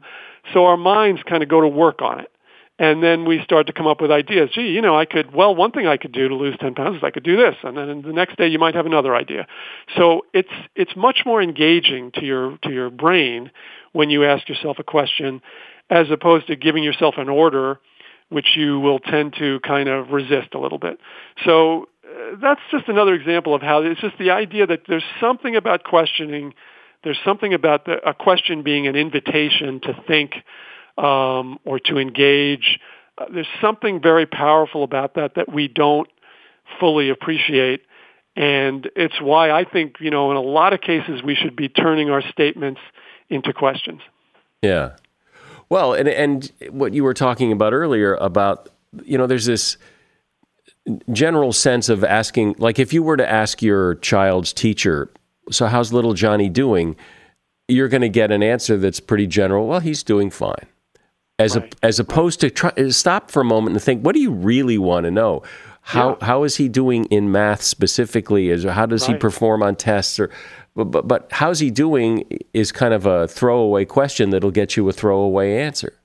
[0.54, 2.32] So our minds kind of go to work on it.
[2.80, 4.50] And then we start to come up with ideas.
[4.56, 6.98] Gee, you know, I could, well, one thing I could do to lose 10 pounds
[6.98, 7.56] is I could do this.
[7.64, 9.46] And then the next day you might have another idea.
[9.96, 13.52] So it's, it's much more engaging to your, to your brain
[13.92, 15.42] when you ask yourself a question
[15.92, 17.80] as opposed to giving yourself an order
[18.32, 20.98] which you will tend to kind of resist a little bit.
[21.44, 25.56] So uh, that's just another example of how it's just the idea that there's something
[25.56, 26.54] about questioning,
[27.04, 30.34] there's something about the, a question being an invitation to think
[30.98, 32.80] um, or to engage.
[33.18, 36.10] Uh, there's something very powerful about that that we don't
[36.80, 37.82] fully appreciate.
[38.36, 41.70] And it's why I think, you know, in a lot of cases we should be
[41.70, 42.80] turning our statements
[43.30, 44.02] into questions.
[44.62, 44.96] Yeah.
[45.70, 48.70] Well, and and what you were talking about earlier about,
[49.04, 49.78] you know, there's this
[51.12, 55.12] general sense of asking like if you were to ask your child's teacher,
[55.50, 56.96] so how's little Johnny doing?
[57.68, 59.68] You're going to get an answer that's pretty general.
[59.68, 60.68] Well, he's doing fine
[61.42, 61.74] as right.
[61.74, 64.78] a, as opposed to try, stop for a moment and think, what do you really
[64.78, 65.44] want to know?
[65.84, 66.26] How yeah.
[66.26, 68.50] how is he doing in math specifically?
[68.50, 69.16] Is how does right.
[69.16, 70.20] he perform on tests?
[70.20, 70.30] Or
[70.76, 72.24] but, but but how's he doing
[72.54, 75.98] is kind of a throwaway question that'll get you a throwaway answer.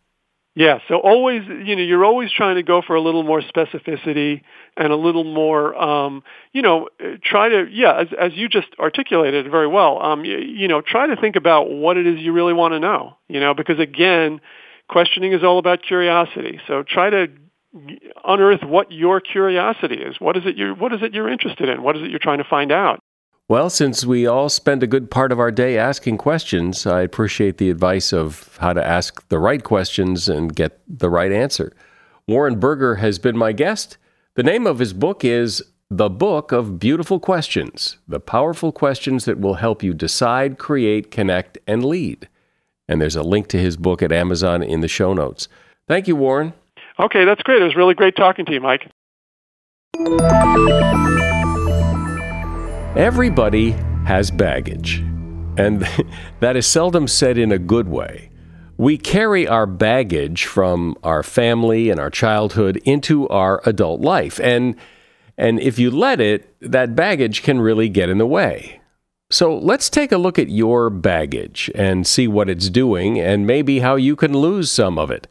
[0.59, 4.41] Yeah, so always, you know, you're always trying to go for a little more specificity
[4.75, 6.23] and a little more, um,
[6.55, 6.89] you know,
[7.23, 11.09] try to, yeah, as, as you just articulated very well, um, you, you know, try
[11.09, 14.41] to think about what it is you really want to know, you know, because again,
[14.89, 16.59] questioning is all about curiosity.
[16.67, 17.27] So try to
[18.25, 20.17] unearth what your curiosity is.
[20.19, 21.83] What is it you what is it you're interested in?
[21.83, 23.01] What is it you're trying to find out?
[23.49, 27.59] Well, since we all spend a good part of our day asking questions, I appreciate
[27.59, 31.73] the advice of how to ask the right questions and get the right answer.
[32.27, 33.99] Warren Berger has been my guest.
[34.35, 39.39] The name of his book is The Book of Beautiful Questions The Powerful Questions That
[39.39, 42.29] Will Help You Decide, Create, Connect, and Lead.
[42.89, 45.47] And there's a link to his book at Amazon in the show notes.
[45.87, 46.53] Thank you, Warren.
[46.99, 47.63] Okay, that's great.
[47.63, 48.91] It was really great talking to you, Mike.
[52.97, 53.73] Everybody
[54.07, 55.01] has baggage,
[55.59, 55.87] and
[56.41, 58.31] that is seldom said in a good way.
[58.79, 64.77] We carry our baggage from our family and our childhood into our adult life, and
[65.37, 68.81] and if you let it, that baggage can really get in the way.
[69.31, 73.81] So let's take a look at your baggage and see what it's doing and maybe
[73.81, 75.27] how you can lose some of it.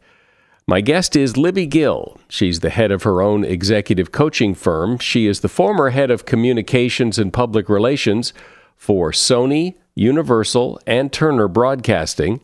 [0.68, 2.18] My guest is Libby Gill.
[2.28, 4.98] She's the head of her own executive coaching firm.
[4.98, 8.32] She is the former head of communications and public relations
[8.74, 12.40] for Sony, Universal, and Turner Broadcasting.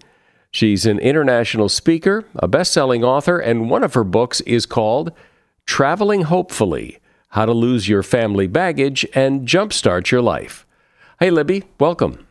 [0.52, 5.10] She's an international speaker, a best selling author, and one of her books is called
[5.66, 6.98] Traveling Hopefully
[7.30, 10.64] How to Lose Your Family Baggage and Jumpstart Your Life.
[11.18, 12.24] Hey, Libby, welcome.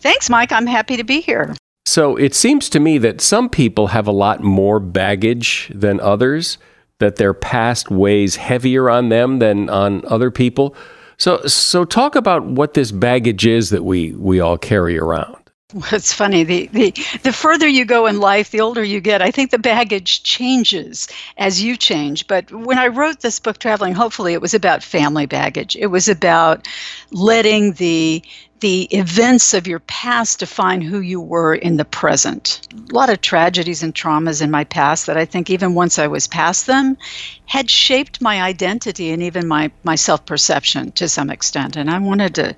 [0.00, 0.50] Thanks, Mike.
[0.50, 1.54] I'm happy to be here.
[1.86, 6.58] So it seems to me that some people have a lot more baggage than others,
[6.98, 10.74] that their past weighs heavier on them than on other people.
[11.16, 15.36] So, so talk about what this baggage is that we, we all carry around.
[15.74, 16.44] Well, it's funny.
[16.44, 16.90] The, the
[17.24, 19.20] the further you go in life, the older you get.
[19.20, 22.28] I think the baggage changes as you change.
[22.28, 25.74] But when I wrote this book, Traveling Hopefully, it was about family baggage.
[25.74, 26.68] It was about
[27.10, 28.22] letting the
[28.60, 32.66] the events of your past define who you were in the present.
[32.90, 36.06] A lot of tragedies and traumas in my past that I think even once I
[36.06, 36.96] was past them
[37.44, 41.76] had shaped my identity and even my, my self perception to some extent.
[41.76, 42.56] And I wanted to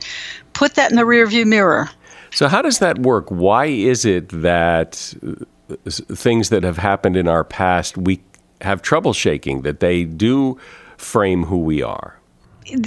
[0.53, 1.91] put that in the rearview mirror
[2.31, 3.29] so, how does that work?
[3.31, 8.21] Why is it that uh, things that have happened in our past we
[8.61, 10.59] have trouble shaking, that they do
[10.97, 12.18] frame who we are?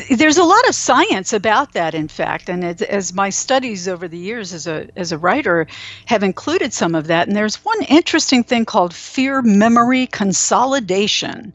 [0.09, 4.17] There's a lot of science about that, in fact, and as my studies over the
[4.17, 5.67] years as a as a writer
[6.05, 7.27] have included some of that.
[7.27, 11.53] And there's one interesting thing called fear memory consolidation,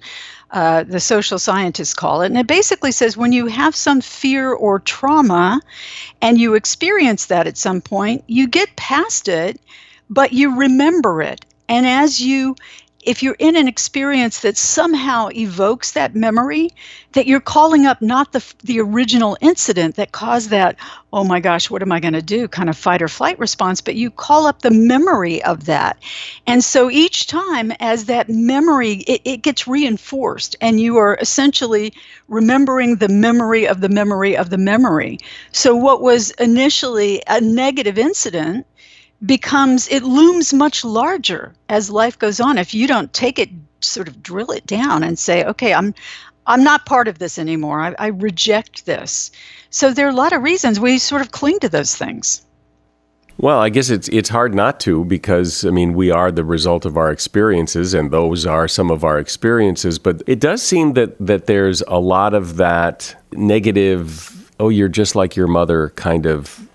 [0.50, 2.26] uh, the social scientists call it.
[2.26, 5.60] And it basically says when you have some fear or trauma
[6.22, 9.60] and you experience that at some point, you get past it,
[10.08, 11.44] but you remember it.
[11.68, 12.56] And as you
[13.06, 16.70] if you're in an experience that somehow evokes that memory,
[17.12, 20.76] that you're calling up not the the original incident that caused that,
[21.12, 23.80] oh my gosh, what am I going to do kind of fight or flight response,
[23.80, 25.98] but you call up the memory of that.
[26.46, 31.92] And so each time as that memory it, it gets reinforced and you are essentially
[32.28, 35.18] remembering the memory of the memory of the memory.
[35.52, 38.66] So what was initially a negative incident
[39.24, 42.58] becomes it looms much larger as life goes on.
[42.58, 43.50] If you don't take it
[43.80, 45.94] sort of drill it down and say okay i'm
[46.46, 47.80] i'm not part of this anymore.
[47.80, 49.30] I, I reject this.
[49.70, 52.42] So there are a lot of reasons we sort of cling to those things.
[53.38, 56.86] Well, I guess it's it's hard not to because I mean we are the result
[56.86, 59.98] of our experiences and those are some of our experiences.
[59.98, 65.14] But it does seem that that there's a lot of that negative oh you're just
[65.14, 66.65] like your mother kind of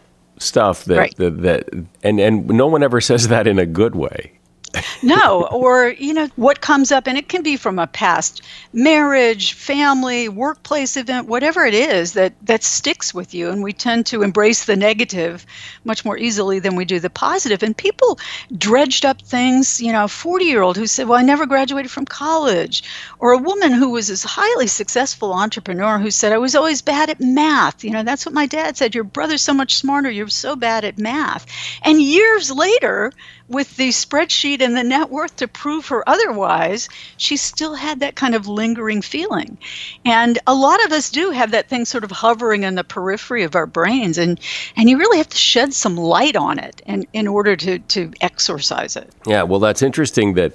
[0.41, 1.15] stuff that, right.
[1.17, 1.69] that, that
[2.04, 4.34] and and no one ever says that in a good way
[5.03, 8.41] no, or you know what comes up, and it can be from a past
[8.73, 14.05] marriage, family, workplace event, whatever it is that that sticks with you, and we tend
[14.05, 15.45] to embrace the negative
[15.84, 17.63] much more easily than we do the positive.
[17.63, 18.19] And people
[18.57, 22.84] dredged up things, you know, a forty-year-old who said, "Well, I never graduated from college,"
[23.19, 27.10] or a woman who was this highly successful entrepreneur who said, "I was always bad
[27.10, 28.95] at math." You know, that's what my dad said.
[28.95, 30.10] Your brother's so much smarter.
[30.10, 31.45] You're so bad at math.
[31.81, 33.12] And years later,
[33.51, 38.15] with the spreadsheet and the net worth to prove her otherwise, she still had that
[38.15, 39.58] kind of lingering feeling.
[40.06, 43.43] And a lot of us do have that thing sort of hovering in the periphery
[43.43, 44.39] of our brains and
[44.76, 48.12] and you really have to shed some light on it and in order to to
[48.21, 49.10] exorcise it.
[49.26, 50.54] Yeah, well that's interesting that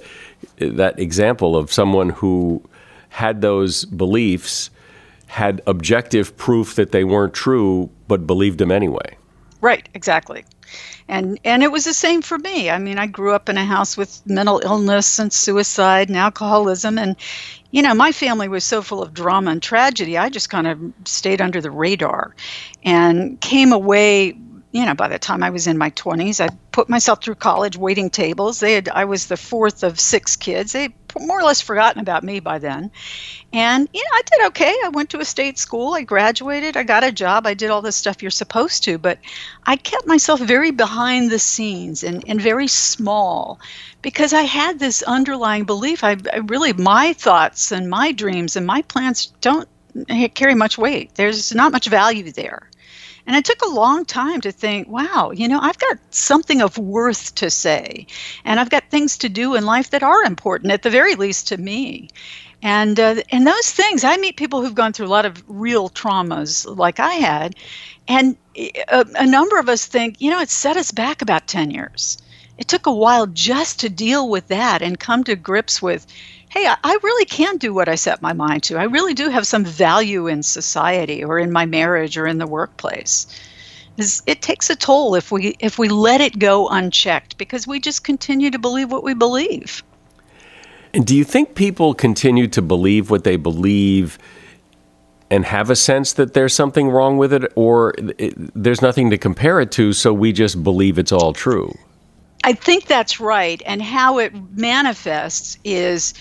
[0.57, 2.61] that example of someone who
[3.09, 4.69] had those beliefs
[5.27, 9.17] had objective proof that they weren't true but believed them anyway.
[9.59, 10.45] Right, exactly
[11.07, 12.69] and and it was the same for me.
[12.69, 16.97] I mean i grew up in a house with mental illness and suicide and alcoholism.
[16.97, 17.15] And
[17.71, 20.79] you know my family was so full of drama and tragedy i just kind of
[21.05, 22.33] stayed under the radar
[22.83, 24.37] and came away
[24.71, 27.77] you know, by the time I was in my 20s, I put myself through college
[27.77, 28.59] waiting tables.
[28.59, 30.73] They had, I was the fourth of six kids.
[30.73, 32.91] They more or less forgotten about me by then.
[33.53, 34.75] And, you know, I did okay.
[34.83, 35.93] I went to a state school.
[35.93, 36.75] I graduated.
[36.75, 37.47] I got a job.
[37.47, 38.97] I did all the stuff you're supposed to.
[38.97, 39.19] But
[39.65, 43.59] I kept myself very behind the scenes and, and very small
[44.01, 46.03] because I had this underlying belief.
[46.03, 49.67] I, I really, my thoughts and my dreams and my plans don't
[50.35, 51.15] carry much weight.
[51.15, 52.69] There's not much value there.
[53.27, 56.77] And it took a long time to think, wow, you know, I've got something of
[56.77, 58.07] worth to say.
[58.45, 61.49] And I've got things to do in life that are important, at the very least
[61.49, 62.09] to me.
[62.63, 65.89] And, uh, and those things, I meet people who've gone through a lot of real
[65.89, 67.55] traumas like I had.
[68.07, 71.47] And a, uh, a number of us think, you know, it set us back about
[71.47, 72.17] 10 years.
[72.57, 76.07] It took a while just to deal with that and come to grips with,
[76.57, 78.77] hey, I really can do what I set my mind to.
[78.77, 82.47] I really do have some value in society or in my marriage or in the
[82.47, 83.27] workplace.
[84.25, 88.03] It takes a toll if we if we let it go unchecked because we just
[88.03, 89.83] continue to believe what we believe.
[90.93, 94.17] And do you think people continue to believe what they believe
[95.29, 99.17] and have a sense that there's something wrong with it, or it, there's nothing to
[99.17, 101.75] compare it to, so we just believe it's all true?
[102.43, 103.61] I think that's right.
[103.65, 106.13] And how it manifests is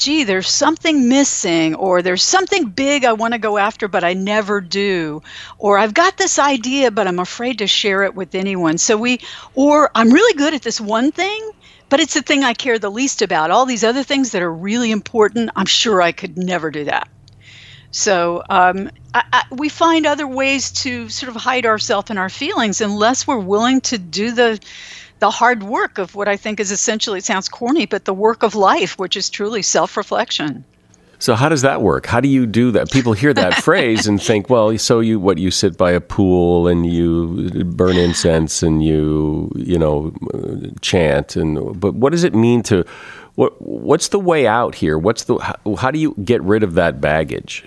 [0.00, 4.14] gee, there's something missing, or there's something big I want to go after, but I
[4.14, 5.22] never do,
[5.58, 8.78] or I've got this idea, but I'm afraid to share it with anyone.
[8.78, 9.20] So we,
[9.54, 11.50] or I'm really good at this one thing,
[11.90, 13.50] but it's the thing I care the least about.
[13.50, 17.08] All these other things that are really important, I'm sure I could never do that.
[17.90, 22.28] So um, I, I, we find other ways to sort of hide ourselves and our
[22.28, 24.60] feelings unless we're willing to do the
[25.20, 28.42] the hard work of what I think is essentially, it sounds corny, but the work
[28.42, 30.64] of life, which is truly self reflection.
[31.18, 32.06] So how does that work?
[32.06, 32.90] How do you do that?
[32.90, 36.66] People hear that phrase and think, well, so you what you sit by a pool
[36.66, 40.12] and you burn incense and you you know
[40.80, 42.84] chant and but what does it mean to
[43.34, 44.96] what what's the way out here?
[44.96, 47.64] What's the how, how do you get rid of that baggage?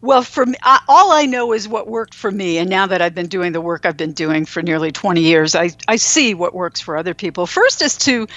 [0.00, 3.02] Well, for me, I, all I know is what worked for me, and now that
[3.02, 6.34] I've been doing the work I've been doing for nearly 20 years, I, I see
[6.34, 7.46] what works for other people.
[7.46, 8.28] First is to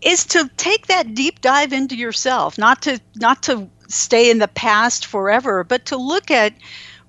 [0.00, 4.48] is to take that deep dive into yourself, not to not to stay in the
[4.48, 6.54] past forever, but to look at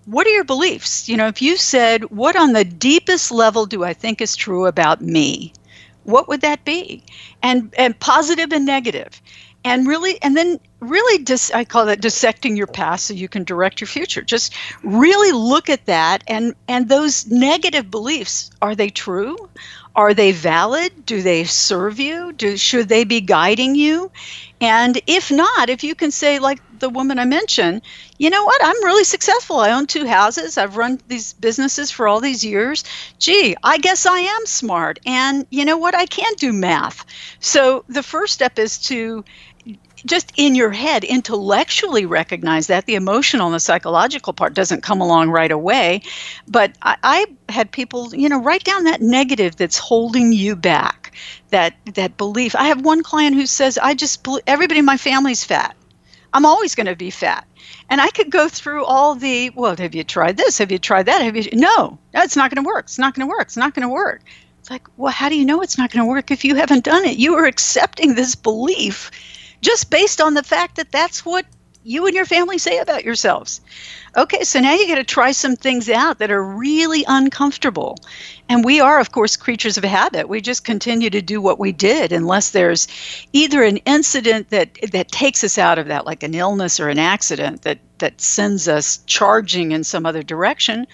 [0.05, 1.07] what are your beliefs.
[1.07, 4.65] You know, if you said, "What on the deepest level do I think is true
[4.65, 5.53] about me?"
[6.03, 7.03] What would that be?
[7.41, 9.21] And and positive and negative
[9.63, 13.43] and really and then really dis- I call that dissecting your past so you can
[13.43, 14.21] direct your future.
[14.21, 14.53] Just
[14.83, 19.37] really look at that and and those negative beliefs are they true?
[19.95, 21.05] Are they valid?
[21.05, 22.31] Do they serve you?
[22.31, 24.11] Do should they be guiding you?
[24.61, 27.81] And if not, if you can say like the woman I mentioned,
[28.17, 28.63] you know what?
[28.63, 29.57] I'm really successful.
[29.59, 30.57] I own two houses.
[30.57, 32.83] I've run these businesses for all these years.
[33.19, 34.99] Gee, I guess I am smart.
[35.05, 35.93] And you know what?
[35.95, 37.05] I can do math.
[37.39, 39.25] So the first step is to
[40.05, 42.85] just in your head intellectually recognize that.
[42.85, 46.01] The emotional and the psychological part doesn't come along right away.
[46.47, 51.13] But I, I, had people you know write down that negative that's holding you back
[51.49, 52.55] that that belief.
[52.55, 55.75] I have one client who says i just everybody in my family's fat.
[56.33, 57.45] I'm always going to be fat.
[57.89, 60.59] And i could go through all the well have you tried this?
[60.59, 61.21] Have you tried that?
[61.21, 62.85] Have you no it's not going to work.
[62.85, 63.47] It's not going to work.
[63.47, 64.21] It's not going to work.
[64.59, 66.85] It's like well how do you know it's not going to work if you haven't
[66.85, 67.17] done it?
[67.17, 69.11] You are accepting this belief
[69.61, 71.45] just based on the fact that that's what
[71.83, 73.61] you and your family say about yourselves.
[74.15, 77.97] Okay, so now you got to try some things out that are really uncomfortable.
[78.49, 80.27] And we are, of course, creatures of habit.
[80.27, 82.87] We just continue to do what we did unless there's
[83.31, 86.99] either an incident that that takes us out of that, like an illness or an
[86.99, 90.87] accident that that sends us charging in some other direction,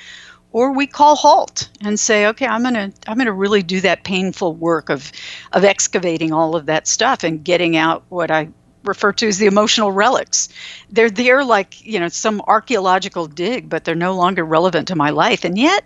[0.51, 4.53] or we call halt and say, okay, I'm gonna I'm gonna really do that painful
[4.55, 5.11] work of
[5.51, 8.49] of excavating all of that stuff and getting out what I
[8.83, 10.49] refer to as the emotional relics.
[10.89, 15.09] They're there like, you know, some archaeological dig, but they're no longer relevant to my
[15.09, 15.43] life.
[15.43, 15.83] And yet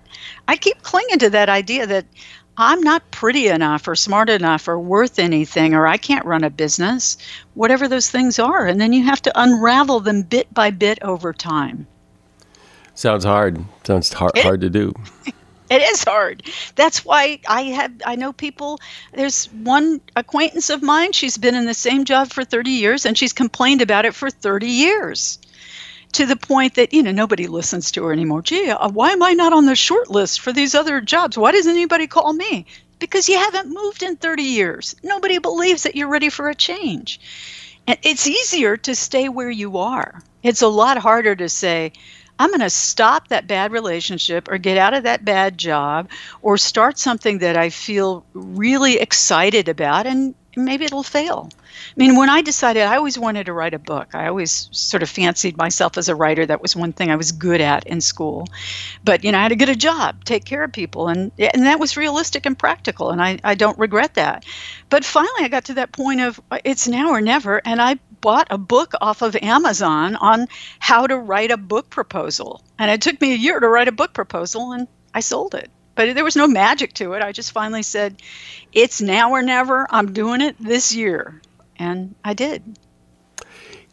[0.47, 2.05] I keep clinging to that idea that
[2.57, 6.49] I'm not pretty enough or smart enough or worth anything or I can't run a
[6.49, 7.17] business,
[7.55, 8.67] whatever those things are.
[8.67, 11.87] And then you have to unravel them bit by bit over time.
[13.01, 13.65] Sounds hard.
[13.83, 14.93] Sounds hard, it, hard to do.
[15.71, 16.43] It is hard.
[16.75, 18.79] That's why I have I know people
[19.13, 23.17] there's one acquaintance of mine, she's been in the same job for 30 years and
[23.17, 25.39] she's complained about it for 30 years.
[26.11, 28.41] To the point that, you know, nobody listens to her anymore.
[28.41, 31.37] Gee, uh, why am I not on the short list for these other jobs?
[31.37, 32.65] Why doesn't anybody call me?
[32.99, 34.95] Because you haven't moved in 30 years.
[35.01, 37.19] Nobody believes that you're ready for a change.
[37.87, 40.21] And it's easier to stay where you are.
[40.43, 41.93] It's a lot harder to say,
[42.41, 46.09] I'm going to stop that bad relationship or get out of that bad job
[46.41, 51.49] or start something that I feel really excited about and maybe it'll fail.
[51.53, 55.03] I mean, when I decided I always wanted to write a book, I always sort
[55.03, 56.45] of fancied myself as a writer.
[56.45, 58.47] That was one thing I was good at in school.
[59.03, 61.65] But, you know, I had to get a job, take care of people, and, and
[61.67, 64.45] that was realistic and practical, and I, I don't regret that.
[64.89, 67.99] But finally, I got to that point of uh, it's now or never, and I
[68.21, 70.47] bought a book off of Amazon on
[70.79, 72.63] how to write a book proposal.
[72.79, 75.69] And it took me a year to write a book proposal, and I sold it.
[75.95, 77.21] But there was no magic to it.
[77.21, 78.21] I just finally said,
[78.71, 79.87] it's now or never.
[79.89, 81.41] I'm doing it this year.
[81.77, 82.77] And I did.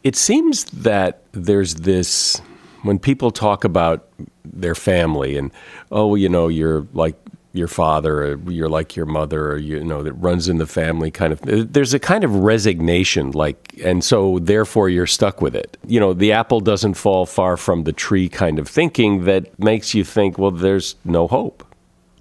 [0.03, 2.41] It seems that there's this
[2.83, 4.07] when people talk about
[4.45, 5.51] their family and
[5.91, 7.15] oh you know you're like
[7.51, 11.09] your father or you're like your mother or you know that runs in the family
[11.09, 11.41] kind of
[11.73, 15.77] there's a kind of resignation like and so therefore you're stuck with it.
[15.87, 19.95] You know the apple doesn't fall far from the tree kind of thinking that makes
[19.95, 21.65] you think well there's no hope.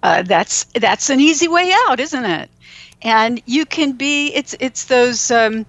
[0.03, 2.51] Uh, that's that's an easy way out isn't it?
[3.03, 5.67] And you can be it's it's those um,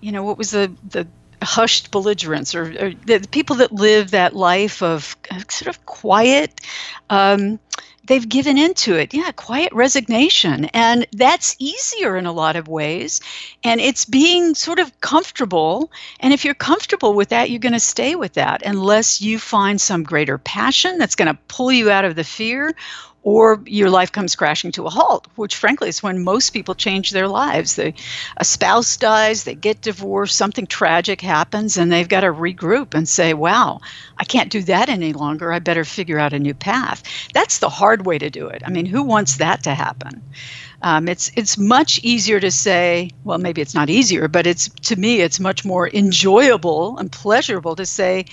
[0.00, 1.06] you know what was the the
[1.42, 5.16] hushed belligerents or, or the people that live that life of
[5.48, 6.60] sort of quiet
[7.10, 7.60] um,
[8.06, 9.12] they've given into it.
[9.12, 10.66] Yeah, quiet resignation.
[10.66, 13.20] And that's easier in a lot of ways.
[13.64, 15.90] And it's being sort of comfortable.
[16.20, 19.80] And if you're comfortable with that, you're going to stay with that unless you find
[19.80, 22.74] some greater passion that's going to pull you out of the fear
[23.26, 27.10] or your life comes crashing to a halt, which frankly is when most people change
[27.10, 27.74] their lives.
[27.74, 27.94] They,
[28.36, 33.08] a spouse dies, they get divorced, something tragic happens, and they've got to regroup and
[33.08, 33.80] say, wow,
[34.16, 35.52] I can't do that any longer.
[35.52, 37.02] I better figure out a new path.
[37.34, 38.62] That's the hard way to do it.
[38.64, 40.22] I mean, who wants that to happen?
[40.82, 44.96] Um, it's it's much easier to say, well, maybe it's not easier, but it's to
[44.96, 48.26] me, it's much more enjoyable and pleasurable to say,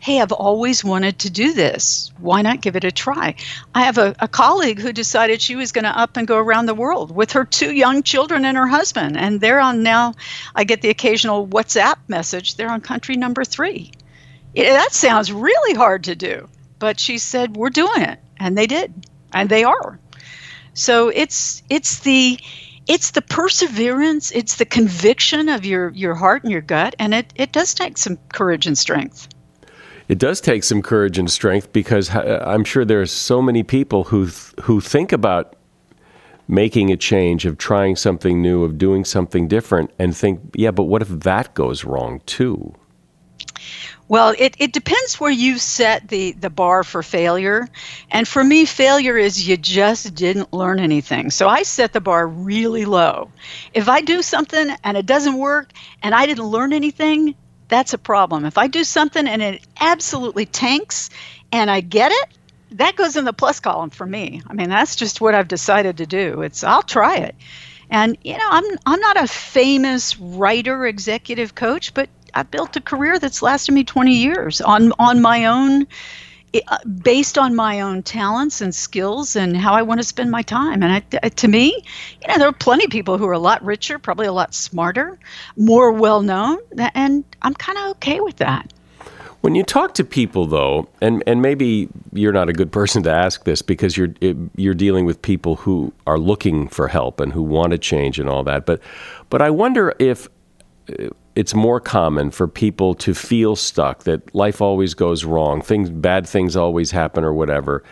[0.00, 2.12] hey, I've always wanted to do this.
[2.18, 3.34] Why not give it a try?
[3.74, 6.66] I have a, a colleague who decided she was going to up and go around
[6.66, 9.16] the world with her two young children and her husband.
[9.16, 10.14] And they're on now,
[10.54, 13.90] I get the occasional WhatsApp message, they're on country number three.
[14.54, 16.48] It, that sounds really hard to do.
[16.78, 18.20] But she said, we're doing it.
[18.38, 18.92] And they did.
[19.32, 19.98] And they are.
[20.78, 22.38] So it's it's the
[22.86, 27.30] it's the perseverance, it's the conviction of your, your heart and your gut, and it,
[27.36, 29.28] it does take some courage and strength
[30.08, 34.04] it does take some courage and strength because uh, I'm sure there's so many people
[34.04, 35.54] who th- who think about
[36.48, 40.84] making a change, of trying something new, of doing something different, and think, yeah, but
[40.84, 42.74] what if that goes wrong too?
[44.08, 47.68] Well, it, it depends where you set the, the bar for failure.
[48.10, 51.30] And for me, failure is you just didn't learn anything.
[51.30, 53.30] So I set the bar really low.
[53.74, 55.70] If I do something and it doesn't work
[56.02, 57.34] and I didn't learn anything,
[57.68, 58.46] that's a problem.
[58.46, 61.10] If I do something and it absolutely tanks
[61.52, 62.28] and I get it,
[62.72, 64.42] that goes in the plus column for me.
[64.46, 66.42] I mean, that's just what I've decided to do.
[66.42, 67.34] It's I'll try it.
[67.90, 72.80] And you know, I'm I'm not a famous writer, executive coach, but I've built a
[72.80, 75.86] career that's lasted me 20 years on on my own
[76.54, 80.30] eh, uh, based on my own talents and skills and how I want to spend
[80.30, 80.82] my time.
[80.82, 81.82] And I, to me,
[82.22, 84.54] you know, there are plenty of people who are a lot richer, probably a lot
[84.54, 85.18] smarter,
[85.56, 86.58] more well known,
[86.94, 88.72] and I'm kind of okay with that.
[89.40, 93.10] When you talk to people, though, and, and maybe you're not a good person to
[93.10, 97.32] ask this because you're eh, you're dealing with people who are looking for help and
[97.32, 98.80] who want to change and all that, but
[99.30, 100.26] but I wonder if
[100.88, 105.88] eh, it's more common for people to feel stuck that life always goes wrong things
[105.88, 107.84] bad things always happen or whatever.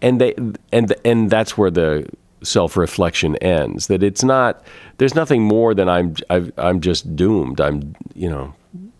[0.00, 0.32] And they
[0.70, 2.08] and and that's where the
[2.44, 4.62] self-reflection ends that it's not
[4.98, 7.60] there's nothing more than i'm i am just doomed.
[7.60, 8.54] I'm you know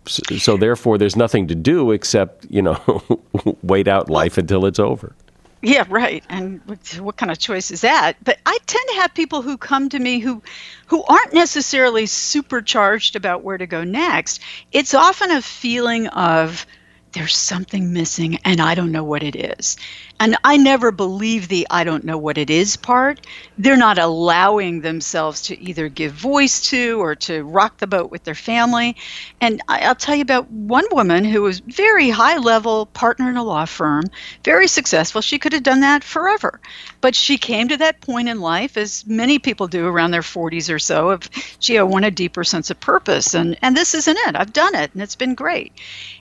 [0.05, 3.01] so, so therefore there's nothing to do except you know
[3.63, 5.15] wait out life until it's over
[5.61, 6.23] yeah, right.
[6.29, 6.61] And
[6.99, 8.13] what kind of choice is that?
[8.23, 10.43] But I tend to have people who come to me who
[10.87, 14.41] who aren't necessarily supercharged about where to go next.
[14.71, 16.65] It's often a feeling of
[17.13, 19.77] there's something missing and I don't know what it is.
[20.19, 23.25] And I never believe the I don't know what it is part.
[23.57, 28.23] They're not allowing themselves to either give voice to or to rock the boat with
[28.23, 28.95] their family.
[29.41, 33.37] And I, will tell you about one woman who was very high level partner in
[33.37, 34.05] a law firm,
[34.43, 35.21] very successful.
[35.21, 36.59] She could have done that forever.
[36.99, 40.73] But she came to that point in life, as many people do around their 40s
[40.73, 43.35] or so, of, gee, I want a deeper sense of purpose.
[43.35, 44.35] And, and this isn't it.
[44.35, 45.73] I've done it and it's been great.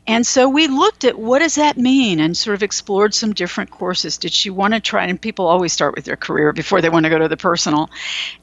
[0.06, 3.70] And so we looked at what does that mean and sort of explored some different
[3.70, 3.85] courses.
[3.94, 5.06] Did she want to try?
[5.06, 7.90] And people always start with their career before they want to go to the personal.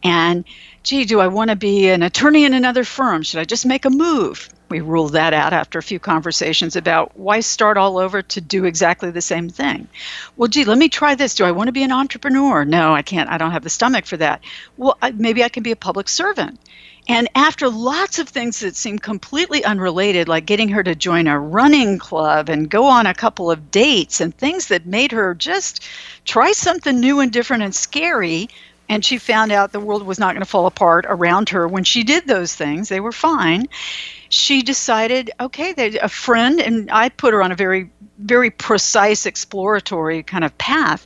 [0.04, 0.46] And
[0.84, 3.24] gee, do I want to be an attorney in another firm?
[3.24, 4.50] Should I just make a move?
[4.70, 8.66] We ruled that out after a few conversations about why start all over to do
[8.66, 9.88] exactly the same thing.
[10.36, 11.36] Well, gee, let me try this.
[11.36, 12.66] Do I want to be an entrepreneur?
[12.66, 13.30] No, I can't.
[13.30, 14.42] I don't have the stomach for that.
[14.76, 16.60] Well, I, maybe I can be a public servant.
[17.08, 21.38] And after lots of things that seemed completely unrelated, like getting her to join a
[21.38, 25.84] running club and go on a couple of dates and things that made her just
[26.24, 28.48] try something new and different and scary,
[28.88, 31.84] and she found out the world was not going to fall apart around her when
[31.84, 33.68] she did those things, they were fine.
[34.30, 40.24] She decided, okay, a friend, and I put her on a very, very precise exploratory
[40.24, 41.06] kind of path.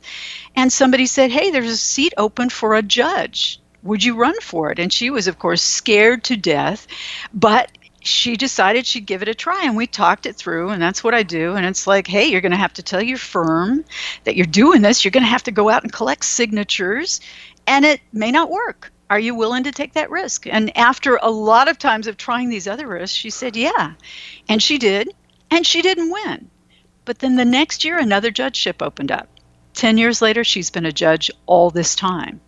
[0.54, 4.70] And somebody said, hey, there's a seat open for a judge would you run for
[4.70, 4.78] it?
[4.78, 6.86] And she was, of course, scared to death,
[7.32, 7.70] but
[8.00, 11.14] she decided she'd give it a try and we talked it through and that's what
[11.14, 13.84] i do and it's like hey you're going to have to tell your firm
[14.24, 15.04] that you're doing this.
[15.04, 17.20] You're going to have to go out and collect signatures
[17.66, 18.92] and it may not work.
[19.10, 20.46] Are you willing to take that risk?
[20.46, 23.94] And after a lot of times of trying these other risks she said yeah.
[24.48, 25.10] And she did
[25.50, 26.50] and she didn't win.
[27.04, 29.28] But then the next year another judgeship opened up.
[29.74, 32.40] 10 years later she's been a judge all this time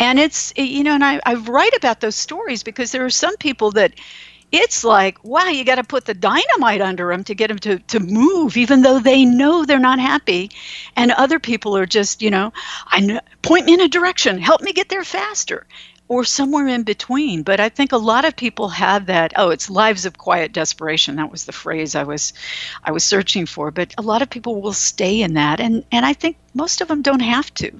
[0.00, 3.36] and it's you know and I, I write about those stories because there are some
[3.36, 3.94] people that
[4.50, 7.78] it's like wow you got to put the dynamite under them to get them to,
[7.78, 10.50] to move even though they know they're not happy.
[10.96, 12.52] And other people are just you know
[12.86, 15.66] i know, point me in a direction help me get there faster
[16.10, 17.42] or somewhere in between.
[17.42, 21.16] But i think a lot of people have that oh it's lives of quiet desperation.
[21.16, 22.32] That was the phrase i was
[22.84, 23.70] i was searching for.
[23.70, 26.88] But a lot of people will stay in that and and i think most of
[26.88, 27.72] them don't have to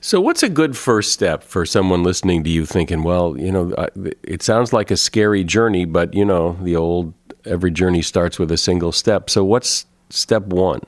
[0.00, 3.72] so, what's a good first step for someone listening to you thinking, well, you know,
[3.72, 3.88] uh,
[4.22, 7.12] it sounds like a scary journey, but, you know, the old
[7.44, 9.30] every journey starts with a single step.
[9.30, 10.80] So, what's step one?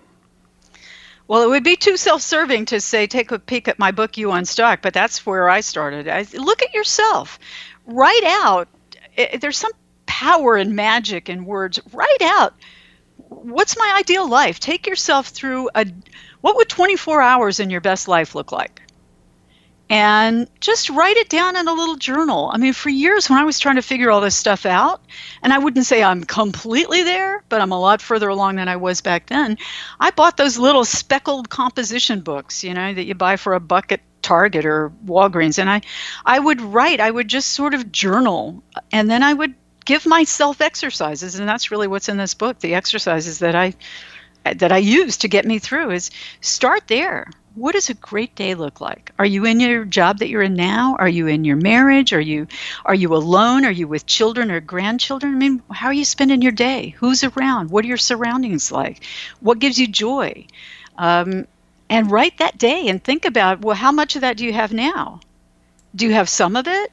[1.29, 4.17] Well, it would be too self serving to say, take a peek at my book,
[4.17, 6.09] You Unstuck, but that's where I started.
[6.09, 7.39] I, look at yourself,
[7.87, 8.69] write out.
[9.17, 9.73] It, there's some
[10.07, 11.81] power and magic in words.
[11.93, 12.55] Write out
[13.29, 14.61] what's my ideal life?
[14.61, 15.87] Take yourself through a
[16.41, 18.82] what would 24 hours in your best life look like?
[19.93, 22.51] And just write it down in a little journal.
[22.51, 25.03] I mean, for years when I was trying to figure all this stuff out,
[25.43, 28.77] and I wouldn't say I'm completely there, but I'm a lot further along than I
[28.77, 29.59] was back then.
[30.01, 33.93] I bought those little speckled composition books, you know, that you buy for a buck
[33.93, 35.83] at Target or Walgreens, and I,
[36.25, 37.01] I would write.
[37.01, 38.63] I would just sort of journal,
[38.93, 42.61] and then I would give myself exercises, and that's really what's in this book.
[42.61, 43.75] The exercises that I
[44.45, 48.55] that I use to get me through is start there what does a great day
[48.55, 49.13] look like?
[49.19, 50.97] Are you in your job that you're in now?
[50.99, 52.13] Are you in your marriage?
[52.13, 52.47] Are you
[52.85, 53.65] are you alone?
[53.65, 55.35] Are you with children or grandchildren?
[55.35, 56.91] I mean, how are you spending your day?
[56.99, 57.71] Who's around?
[57.71, 59.05] What are your surroundings like?
[59.41, 60.47] What gives you joy?
[60.97, 61.47] Um,
[61.91, 64.73] and write that day and think about well, how much of that do you have
[64.73, 65.21] now?
[65.95, 66.93] Do you have some of it?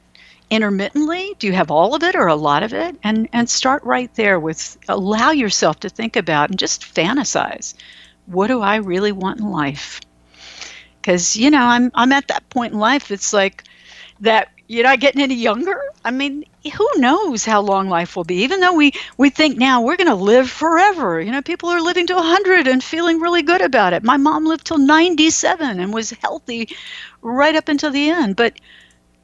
[0.50, 3.84] intermittently do you have all of it or a lot of it and and start
[3.84, 7.74] right there with allow yourself to think about and just fantasize
[8.26, 10.00] what do i really want in life
[11.00, 13.10] because you know I'm I'm at that point in life.
[13.10, 13.64] It's like
[14.20, 15.80] that you're not getting any younger.
[16.04, 16.44] I mean,
[16.76, 18.42] who knows how long life will be?
[18.44, 21.20] Even though we we think now we're going to live forever.
[21.20, 24.04] You know, people are living to 100 and feeling really good about it.
[24.04, 26.68] My mom lived till 97 and was healthy
[27.20, 28.36] right up until the end.
[28.36, 28.60] But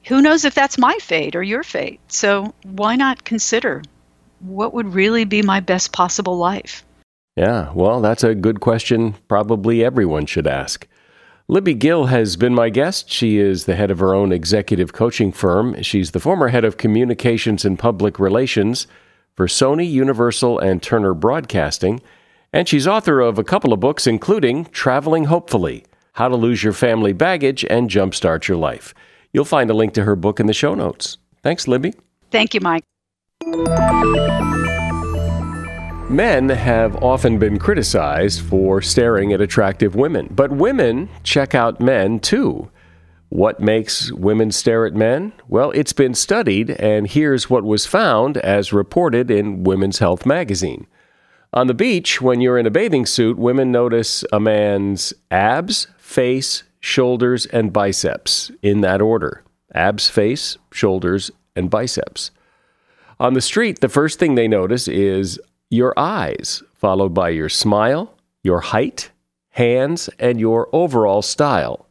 [0.04, 2.00] who knows if that's my fate or your fate?
[2.08, 3.82] So why not consider
[4.40, 6.84] what would really be my best possible life?
[7.36, 9.14] Yeah, well, that's a good question.
[9.28, 10.88] Probably everyone should ask.
[11.48, 13.08] Libby Gill has been my guest.
[13.08, 15.80] She is the head of her own executive coaching firm.
[15.80, 18.88] She's the former head of communications and public relations
[19.34, 22.00] for Sony, Universal, and Turner Broadcasting.
[22.52, 25.84] And she's author of a couple of books, including Traveling Hopefully
[26.14, 28.92] How to Lose Your Family Baggage and Jumpstart Your Life.
[29.32, 31.18] You'll find a link to her book in the show notes.
[31.44, 31.94] Thanks, Libby.
[32.32, 32.82] Thank you, Mike.
[36.08, 42.20] Men have often been criticized for staring at attractive women, but women check out men
[42.20, 42.70] too.
[43.28, 45.32] What makes women stare at men?
[45.48, 50.86] Well, it's been studied, and here's what was found as reported in Women's Health magazine.
[51.52, 56.62] On the beach, when you're in a bathing suit, women notice a man's abs, face,
[56.78, 59.42] shoulders, and biceps in that order
[59.74, 62.30] abs, face, shoulders, and biceps.
[63.18, 65.40] On the street, the first thing they notice is
[65.70, 69.10] your eyes, followed by your smile, your height,
[69.50, 71.86] hands, and your overall style.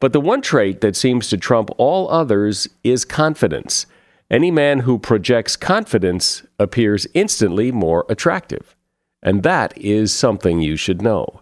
[0.00, 3.86] But the one trait that seems to trump all others is confidence.
[4.30, 8.76] Any man who projects confidence appears instantly more attractive.
[9.22, 11.40] And that is something you should know.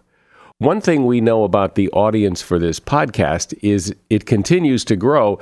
[0.59, 5.39] One thing we know about the audience for this podcast is it continues to grow,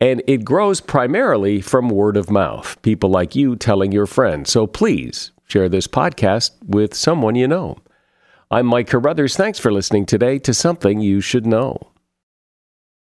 [0.00, 4.50] and it grows primarily from word of mouth, people like you telling your friends.
[4.50, 7.78] So please Share this podcast with someone you know.
[8.50, 9.36] I'm Mike Carruthers.
[9.36, 11.93] Thanks for listening today to Something You Should Know.